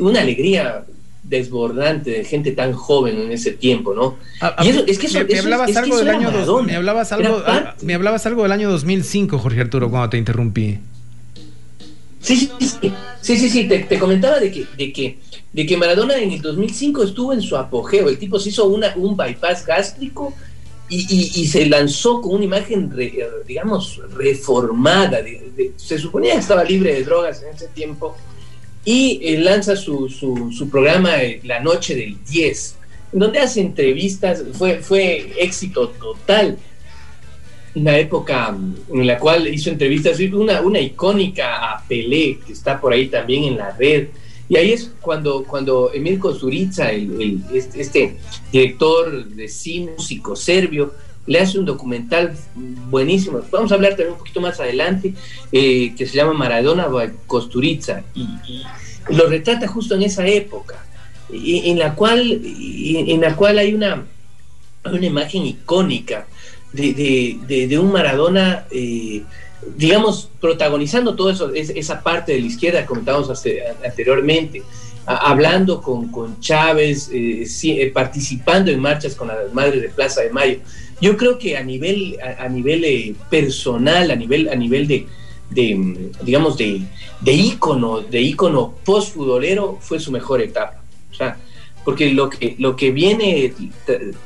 [0.00, 0.84] una alegría
[1.22, 4.16] desbordante de gente tan joven en ese tiempo, ¿no?
[4.64, 7.94] y eso, es que eso, me, hablabas algo del año me hablabas algo, ah, me
[7.94, 10.78] hablabas algo del año 2005, Jorge Arturo, cuando te interrumpí.
[12.26, 12.50] Sí,
[13.20, 15.18] sí, sí, sí, Te, comentaba de que, de que,
[15.52, 18.08] de que Maradona en el 2005 estuvo en su apogeo.
[18.08, 20.34] El tipo se hizo una, un bypass gástrico
[20.88, 22.92] y, se lanzó con una imagen,
[23.46, 25.20] digamos, reformada.
[25.76, 28.16] se suponía que estaba libre de drogas en ese tiempo
[28.84, 32.76] y eh, lanza su, su, programa eh, La Noche del 10,
[33.12, 36.58] donde hace entrevistas, fue, fue éxito total.
[37.76, 42.80] Una época mm, en la cual hizo entrevistas, una, una icónica a Pelé, que está
[42.80, 44.08] por ahí también en la red.
[44.48, 48.16] Y ahí es cuando, cuando Emil Kusturica, el, este, este,
[48.52, 50.94] director de cine, músico serbio,
[51.26, 52.36] le hace un documental
[52.88, 53.40] buenísimo.
[53.50, 55.14] Vamos a hablar también un poquito más adelante,
[55.52, 56.88] eh, que se llama Maradona
[57.26, 58.26] Kosturica, y,
[59.08, 60.84] lo retrata justo en esa época,
[61.30, 64.04] en la cual, en la cual hay una,
[64.84, 66.26] una imagen icónica
[66.76, 68.66] de, un Maradona.
[68.70, 69.22] Eh,
[69.76, 73.30] digamos, protagonizando todo eso, esa parte de la izquierda comentábamos
[73.84, 74.62] anteriormente,
[75.06, 80.30] hablando con, con Chávez, eh, eh, participando en marchas con las madres de Plaza de
[80.30, 80.58] Mayo.
[81.00, 85.06] Yo creo que a nivel, a, nivel eh, personal, a nivel, a nivel de,
[86.22, 86.82] digamos, de,
[87.20, 90.82] de ícono, de ícono post-futbolero, fue su mejor etapa.
[91.10, 91.36] O sea,
[91.86, 93.54] porque lo que, lo que viene,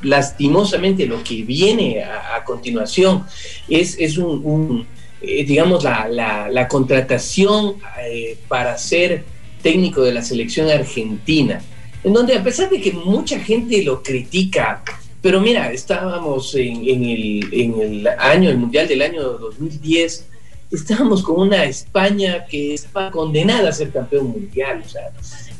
[0.01, 3.23] lastimosamente, lo que viene a, continuación
[3.69, 4.85] es, es un
[5.23, 9.23] eh, digamos, la, la, contratación eh, para ser
[9.61, 11.61] técnico de la selección argentina,
[12.03, 14.83] en donde a pesar de que mucha gente lo critica,
[15.21, 20.25] pero mira, estábamos en, en, el, en el año, el Mundial del año 2010,
[20.71, 24.83] estábamos con una España que estaba condenada a ser campeón mundial.
[24.85, 25.11] O sea,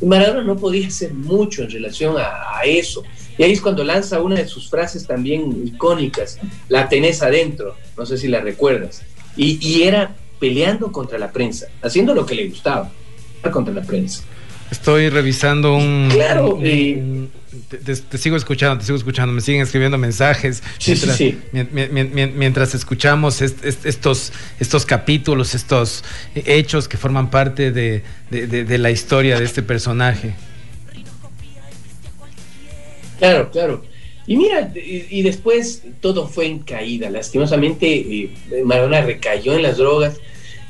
[0.02, 3.04] Maradona no podía hacer mucho en relación a, a, eso.
[3.38, 8.06] Y ahí es cuando lanza una de sus frases también icónicas, la tenés adentro, no
[8.06, 9.04] sé si la recuerdas.
[9.36, 12.91] Y, era peleando contra la prensa, haciendo lo que le gustaba,
[13.52, 14.24] contra la prensa.
[14.69, 16.10] Estoy revisando un.
[16.12, 16.60] Claro.
[17.84, 20.64] Te, sigo escuchando, te sigo escuchando, me siguen escribiendo mensajes.
[20.78, 21.38] Sí, mientras, sí,
[22.36, 26.04] mientras escuchamos estos, estos capítulos, estos
[26.36, 30.34] hechos que forman parte de, de, la historia de este personaje.
[33.20, 33.84] Claro, claro.
[34.28, 37.10] Y mira, y, después todo fue en caída.
[37.10, 38.32] Lastimosamente, eh,
[38.64, 40.22] Maradona recayó en las drogas.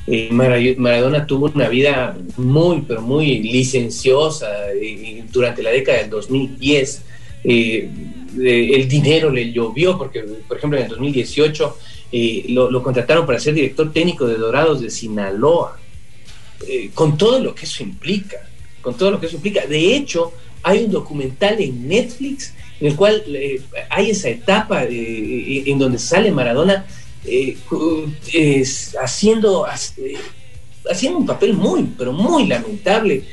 [0.08, 7.04] Eh, Maradona tuvo una vida muy, pero muy licenciosa eh, durante la década del 2010.
[7.44, 11.78] el dinero le llovió porque, por ejemplo, en el 2018
[12.50, 15.80] lo, lo, contrataron para ser director técnico de Dorados de Sinaloa,
[16.94, 18.38] con todo lo que eso implica,
[18.82, 19.66] con todo lo que eso implica.
[19.66, 20.34] De hecho,
[20.64, 26.00] hay un documental en Netflix en el cual eh, hay esa etapa eh, en donde
[26.00, 26.86] sale Maradona
[27.26, 27.58] eh,
[29.02, 29.66] haciendo,
[30.90, 33.24] haciendo un papel muy, pero muy lamentable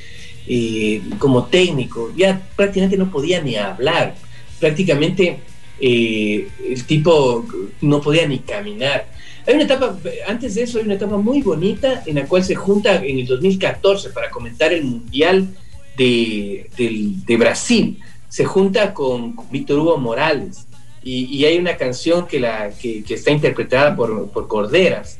[1.18, 2.12] como técnico.
[2.16, 4.14] Ya prácticamente no podía ni hablar,
[4.58, 5.40] prácticamente
[5.80, 7.46] el tipo
[7.80, 9.06] no podía ni caminar.
[9.46, 9.96] Hay una etapa,
[10.26, 13.26] antes de eso hay una etapa muy bonita en la cual se junta en el
[13.26, 15.48] 2014 para comentar el Mundial
[15.96, 17.98] de, de Brasil
[18.28, 20.66] se junta con, Víctor Hugo Morales
[21.10, 25.18] y, hay una canción que, la, que, está interpretada por, por Corderas,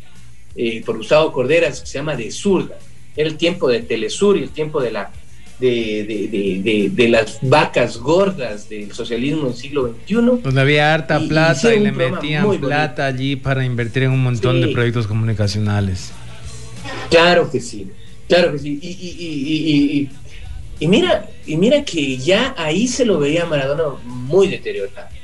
[0.55, 2.79] eh, por Gustavo Corderas, que se llama De Zurda.
[3.17, 5.11] Era el tiempo de Telesur y el tiempo de, la,
[5.59, 10.15] de, de, las vacas gordas del socialismo del siglo XXI.
[10.43, 14.69] Donde había harta plata y, le metían plata allí para invertir en un montón de
[14.69, 16.13] proyectos comunicacionales.
[17.11, 17.91] Claro que sí,
[18.29, 18.79] claro que sí.
[18.83, 20.09] y
[20.81, 25.18] Y mira, y mira que ya ahí se lo veía Maradona muy deteriorado.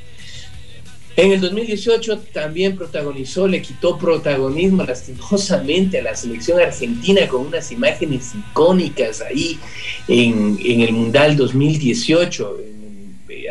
[1.16, 7.70] En el 2018 también protagonizó, le quitó protagonismo lastimosamente a la selección argentina con unas
[7.70, 9.58] imágenes icónicas ahí
[10.08, 12.58] en, el Mundial 2018,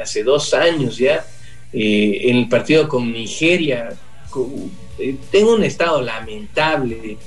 [0.01, 1.25] hace dos años ya,
[1.71, 3.93] eh, en el partido con Nigeria.
[4.99, 7.17] Eh, tengo un estado lamentable,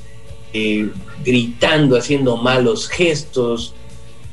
[0.52, 0.90] eh,
[1.24, 3.74] gritando, haciendo malos gestos.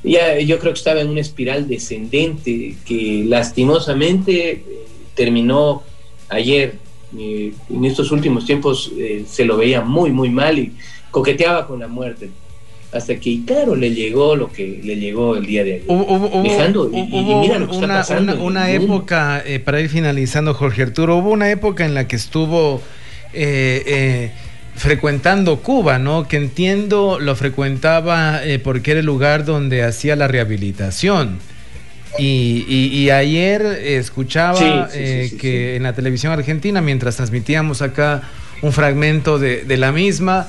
[0.03, 4.65] Ya, yo creo que estaba en una espiral descendente que lastimosamente
[5.15, 5.83] terminó
[6.33, 6.75] ayer,
[7.17, 10.73] eh, en estos últimos tiempos eh, se lo veía muy, muy mal y
[11.11, 12.29] coqueteaba con la muerte.
[12.91, 15.85] Hasta que, claro, le llegó lo que le llegó el día de ayer.
[15.87, 16.03] Hubo,
[17.77, 22.15] una, una, época, eh, para ir finalizando, Jorge Arturo, hubo una época en la que
[22.15, 22.81] estuvo
[24.75, 26.27] frecuentando Cuba, ¿no?
[26.27, 31.39] Que entiendo lo frecuentaba porque era el lugar donde hacía la rehabilitación
[32.19, 38.21] y, ayer escuchaba eh, que en la televisión argentina, mientras transmitíamos acá
[38.61, 40.47] un fragmento de, la misma,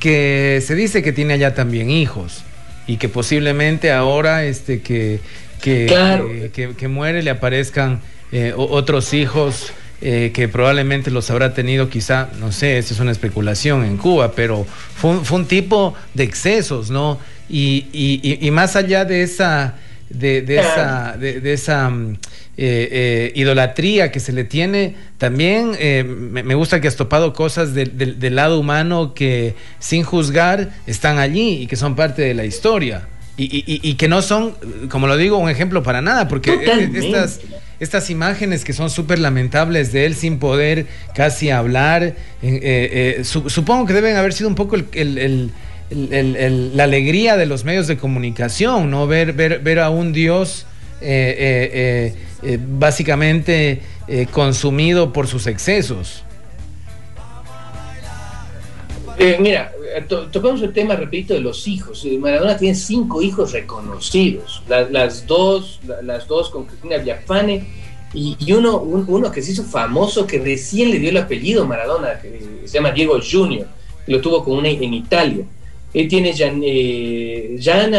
[0.00, 2.44] que se dice que tiene allá también hijos
[2.86, 5.20] y que posiblemente ahora este, que,
[5.62, 8.00] que, muere le aparezcan
[8.32, 9.72] eh, otros hijos.
[10.02, 14.32] Eh, que probablemente los habrá tenido quizá, no sé, esa es una especulación en Cuba,
[14.32, 17.18] pero fue un, tipo de excesos, ¿no?
[17.48, 19.76] y más allá de esa
[20.10, 22.12] de, esa, de, esa mm,
[22.56, 27.74] eh, eh, idolatría que se le tiene, también eh, me, gusta que has topado cosas
[27.74, 33.08] del lado humano que sin juzgar están allí y que son parte de la historia.
[33.38, 34.54] Y, que no son,
[34.88, 36.58] como lo digo, un ejemplo para nada, porque
[36.94, 37.40] estas,
[37.78, 42.14] estas imágenes que son súper lamentables de él sin poder casi hablar,
[43.22, 45.52] supongo que deben haber sido un poco el
[45.90, 49.06] la alegría de los medios de comunicación, ¿no?
[49.06, 50.66] Ver, ver, ver a un Dios
[51.00, 51.34] eh,
[51.72, 53.82] eh, eh, básicamente
[54.30, 56.22] consumido por sus excesos.
[59.40, 59.72] mira,
[60.32, 62.06] tocamos el tema, repito, de los hijos.
[62.18, 67.66] Maradona tiene cinco hijos reconocidos, las, dos, las dos con Cristina Biafane
[68.14, 72.62] y, uno, uno que se hizo famoso, que recién le dio el apellido Maradona, que
[72.64, 73.66] se llama Diego Junior,
[74.06, 75.44] lo tuvo con una en Italia.
[75.96, 77.56] Él tiene Jan, eh,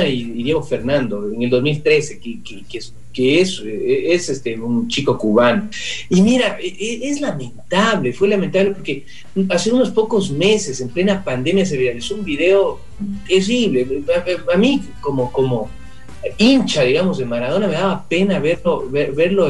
[0.07, 5.67] y, Diego Fernando en el 2013, que, es, es, este, un chico cubano.
[6.07, 9.03] Y mira, e, e, es, lamentable, fue lamentable porque
[9.49, 12.79] hace unos pocos meses, en plena pandemia, se viralizó un video
[13.27, 13.87] terrible.
[14.53, 15.67] A, mí, como, como
[16.37, 19.49] hincha, digamos, de Maradona, me daba pena verlo, verlo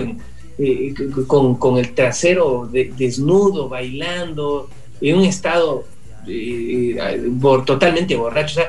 [0.57, 0.93] eh,
[1.27, 4.69] con, el trasero desnudo, bailando,
[5.01, 5.83] en un estado
[6.27, 6.97] eh,
[7.65, 8.61] totalmente borracho.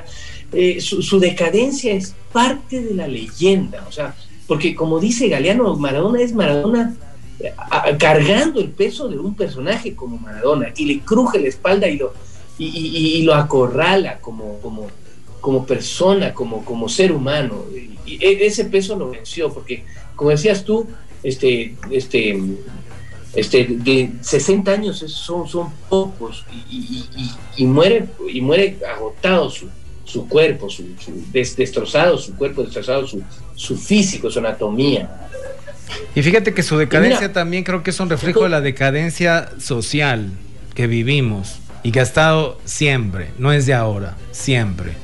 [0.52, 4.14] Eh, su, decadencia es parte de la leyenda, o sea,
[4.46, 6.96] porque como dice Galeano, Maradona es Maradona
[7.38, 7.52] eh,
[7.98, 12.14] cargando el peso de un personaje como Maradona y le cruje la espalda y lo,
[12.59, 14.86] y, lo acorrala como, como,
[15.40, 17.64] como persona, como, como ser humano.
[18.06, 19.84] Y, e, ese peso lo venció, porque
[20.16, 20.86] como decías tú,
[21.22, 22.40] este, este,
[23.39, 26.45] este, de 60 años son, son pocos
[27.57, 29.68] y, muere, y muere agotado su,
[30.05, 30.84] su cuerpo, su,
[31.32, 33.22] destrozado su cuerpo, destrozado su,
[33.55, 35.28] su físico, su anatomía.
[36.16, 40.32] Y fíjate que su decadencia también creo que es un reflejo de la decadencia social
[40.74, 44.95] que vivimos y que ha estado siempre, no es de ahora, siempre.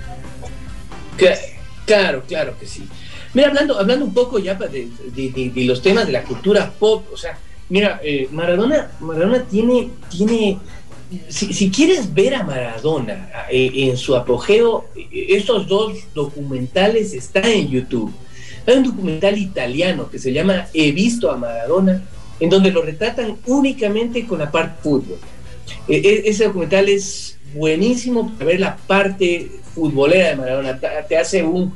[1.87, 2.89] Claro, claro que sí.
[3.33, 7.17] Mira, hablando, hablando un poco ya de, de los temas de la cultura pop, o
[7.17, 7.39] sea,
[7.69, 10.59] Mira, eh, Maradona, Maradona tiene, tiene
[11.29, 18.13] si, quieres ver a Maradona eh, en su apogeo, estos dos documentales están en YouTube.
[18.67, 22.03] Hay un documental italiano que se llama He visto a Maradona,
[22.41, 25.19] en donde lo retratan únicamente con la parte fútbol.
[25.89, 30.81] E, e, ese documental es buenísimo para ver la parte futbolera de Maradona.
[31.09, 31.73] Te hace un,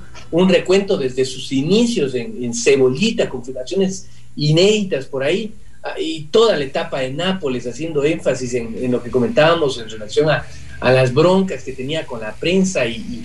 [0.48, 5.52] recuento desde sus inicios en, en Cebollita, con filmaciones inéditas por ahí,
[5.98, 10.44] y toda la etapa de Nápoles, haciendo énfasis en, lo que comentábamos en relación a,
[10.80, 13.24] las broncas que tenía con la prensa y,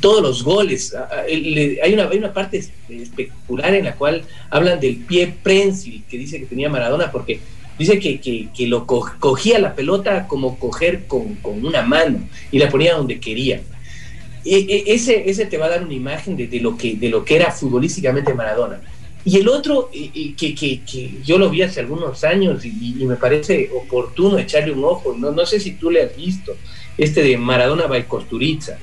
[0.00, 0.94] todos los goles.
[1.26, 6.38] Hay una, hay una parte espectacular en la cual hablan del pie prensil que dice
[6.38, 7.40] que tenía Maradona, porque
[7.76, 12.20] dice que, que, lo cogía la pelota como coger con, una mano
[12.52, 13.60] y la ponía donde quería.
[14.44, 17.08] E, e, ese, ese te va a dar una imagen de, de, lo, que, de
[17.08, 18.80] lo que era futbolísticamente Maradona.
[19.24, 23.70] Y el otro, que, que, que, yo lo vi hace algunos años y, me parece
[23.74, 26.56] oportuno echarle un ojo, no, no sé si tú le has visto,
[26.96, 28.78] este de Maradona by Costuriza.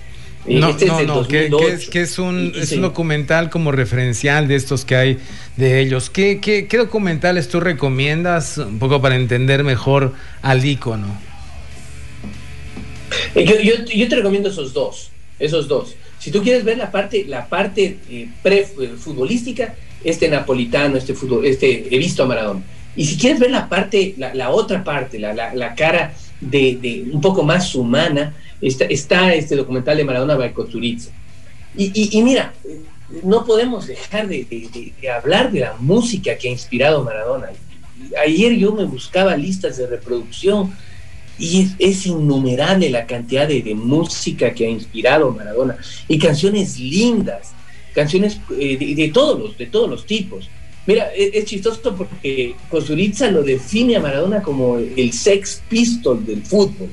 [0.47, 1.49] No, este no, no, que,
[1.93, 5.17] es, un, es un documental como referencial de estos que hay
[5.57, 6.11] de ellos.
[6.11, 10.13] ¿Qué, qué, qué documentales tú recomiendas un poco para entender mejor
[10.43, 11.19] al ícono?
[13.33, 15.09] Eh, yo, yo, yo, te recomiendo esos dos,
[15.39, 15.95] esos dos.
[16.19, 19.73] Si tú quieres ver la parte, la parte eh, pre-futbolística,
[20.05, 22.63] este napolitano, este fútbol, este he visto a Maradona.
[22.95, 26.77] Y si quieres ver la parte, la, la otra parte, la, la, la cara de,
[26.81, 31.11] de, un poco más humana, está, está este documental de Maradona Baikoturiza.
[31.75, 32.53] Y, y, y, mira,
[33.23, 37.47] no podemos dejar de, de, de, hablar de la música que ha inspirado Maradona.
[38.23, 40.73] Ayer yo me buscaba listas de reproducción
[41.37, 45.77] y es, es innumerable la cantidad de, música que ha inspirado Maradona
[46.07, 47.53] y canciones lindas,
[47.95, 50.49] canciones eh, de, todos los, de todos los tipos.
[50.85, 56.43] Mira, es, es chistoso porque Kosturica lo define a Maradona como el sex pistol del
[56.43, 56.89] fútbol.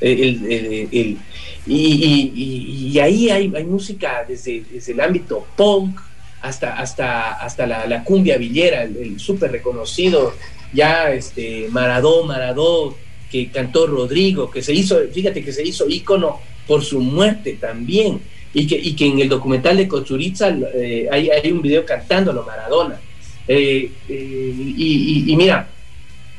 [0.00, 1.18] El, el, el,
[1.66, 6.00] y, ahí hay, hay música desde, desde, el ámbito punk
[6.42, 10.34] hasta, hasta, hasta la, la cumbia villera, el, súper reconocido
[10.72, 12.96] ya este, Maradó, Maradó,
[13.30, 18.20] que cantó Rodrigo, que se hizo, fíjate que se hizo ícono por su muerte también,
[18.54, 22.44] y que, y que en el documental de Cochuriza eh, hay, hay, un video cantándolo
[22.44, 23.00] Maradona.
[23.48, 25.68] Eh, eh, y, y, mira,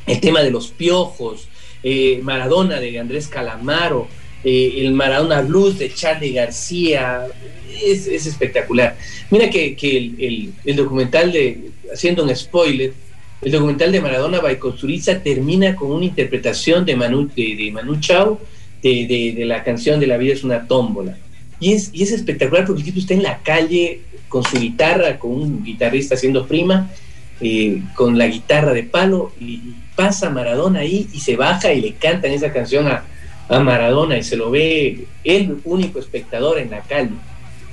[0.06, 1.48] el tema de los piojos,
[1.84, 4.08] eh, Maradona de Andrés Calamaro,
[4.44, 7.28] eh, el Maradona Blues de Charlie García,
[7.84, 8.98] es, es espectacular.
[9.30, 12.94] Mira que, que el, el, el, documental de, haciendo un spoiler,
[13.42, 18.40] el documental de Maradona Baikosturiza termina con una interpretación de Manu, de, de Manu Chao
[18.82, 21.18] de, de, de, la canción de La vida es una tómbola.
[21.60, 25.18] Y es, y es espectacular porque el tipo está en la calle con su guitarra,
[25.18, 26.90] con un guitarrista haciendo prima,
[27.42, 29.62] eh, con la guitarra de palo, y
[29.96, 33.04] pasa Maradona ahí y se baja y le cantan esa canción a,
[33.50, 37.12] a Maradona y se lo ve el único espectador en la calle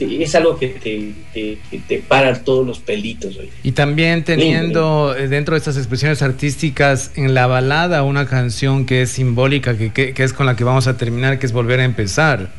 [0.00, 3.36] es algo que te, te, te para todos los pelitos.
[3.36, 3.50] Hoy.
[3.62, 5.28] Y también teniendo Lindo.
[5.28, 10.12] dentro de estas expresiones artísticas en la balada una canción que es simbólica, que, que,
[10.12, 12.50] que, es con la que vamos a terminar, que es Volver a empezar,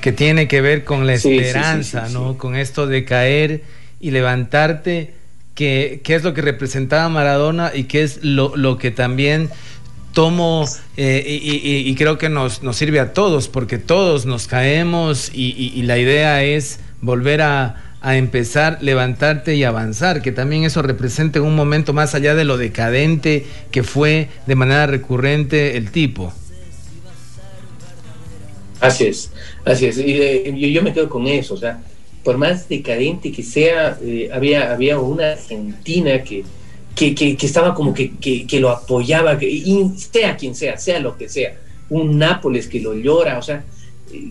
[0.00, 2.38] que tiene que ver con la esperanza, sí, sí, sí, ¿no?
[2.38, 3.62] Con esto de caer
[4.00, 5.14] y levantarte,
[5.54, 9.50] que, que, es lo que representaba Maradona y que es lo, lo que también
[10.12, 14.46] tomo eh, y, y, y, creo que nos, nos, sirve a todos porque todos nos
[14.46, 20.64] caemos y, y la idea es volver a, a, empezar, levantarte y avanzar, que también
[20.64, 25.90] eso represente un momento más allá de lo decadente que fue de manera recurrente el
[25.90, 26.32] tipo.
[28.80, 29.30] Así es,
[29.64, 29.98] así es.
[29.98, 31.82] Y eh, yo, yo, me quedo con eso, o sea,
[32.24, 36.44] por más decadente que sea, eh, había, había una Argentina que,
[36.94, 41.16] que, que, que estaba como que, que, lo apoyaba, y sea quien sea, sea lo
[41.16, 41.56] que sea,
[41.90, 43.64] un Nápoles que lo llora, o sea,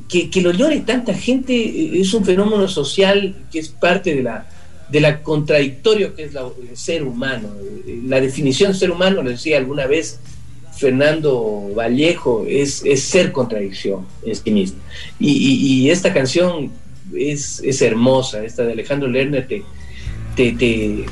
[0.08, 4.24] que, que lo llore tanta gente eh, es un fenómeno social que es parte de
[4.24, 4.48] la,
[4.90, 7.50] de la contradictorio que es la, el ser humano.
[8.06, 10.20] La definición de ser humano, lo decía alguna vez
[10.80, 14.80] Fernando Vallejo, es, es ser contradicción en sí mismo.
[15.20, 16.72] Y, y, y esta canción
[17.14, 19.64] es, es, hermosa, esta de Alejandro Lerner te,
[20.36, 21.06] te, te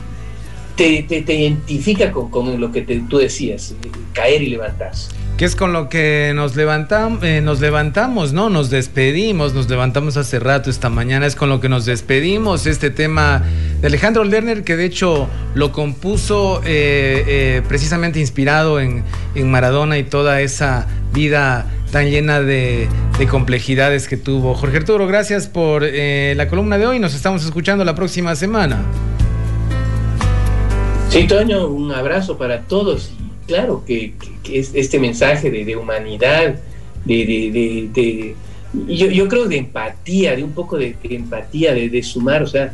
[0.77, 3.73] te, te, identifica con, con, lo que tú decías,
[4.13, 5.09] caer y levantarse.
[5.37, 8.49] Que es con lo que nos, levantam, eh, nos levantamos, ¿no?
[8.49, 12.65] Nos despedimos, nos levantamos hace rato, esta mañana es con lo que nos despedimos.
[12.65, 13.43] Este tema
[13.79, 19.03] de Alejandro Lerner, que de hecho lo compuso eh, eh, precisamente inspirado en,
[19.35, 22.87] en, Maradona y toda esa vida tan llena de,
[23.19, 24.55] de complejidades que tuvo.
[24.55, 26.97] Jorge Arturo, gracias por la columna de hoy.
[26.97, 28.81] Nos estamos escuchando la próxima semana.
[31.09, 33.13] Sí, Toño, un abrazo para todos.
[33.47, 34.13] Claro que,
[34.51, 36.55] este mensaje de, humanidad,
[37.05, 38.35] de,
[38.87, 42.73] yo, creo de empatía, de un poco de, empatía, de, sumar, o sea,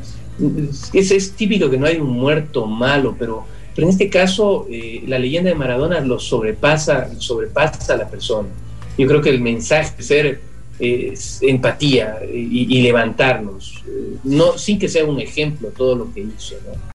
[0.93, 3.45] es, es, típico que no hay un muerto malo, pero,
[3.77, 8.49] en este caso eh, la leyenda de Maradona lo sobrepasa, sobrepasa a la persona.
[8.97, 10.41] Yo creo que el mensaje de ser
[10.79, 13.83] empatía y, levantarnos,
[14.23, 16.55] no sin que sea un ejemplo todo lo que hizo.
[16.65, 16.73] ¿no?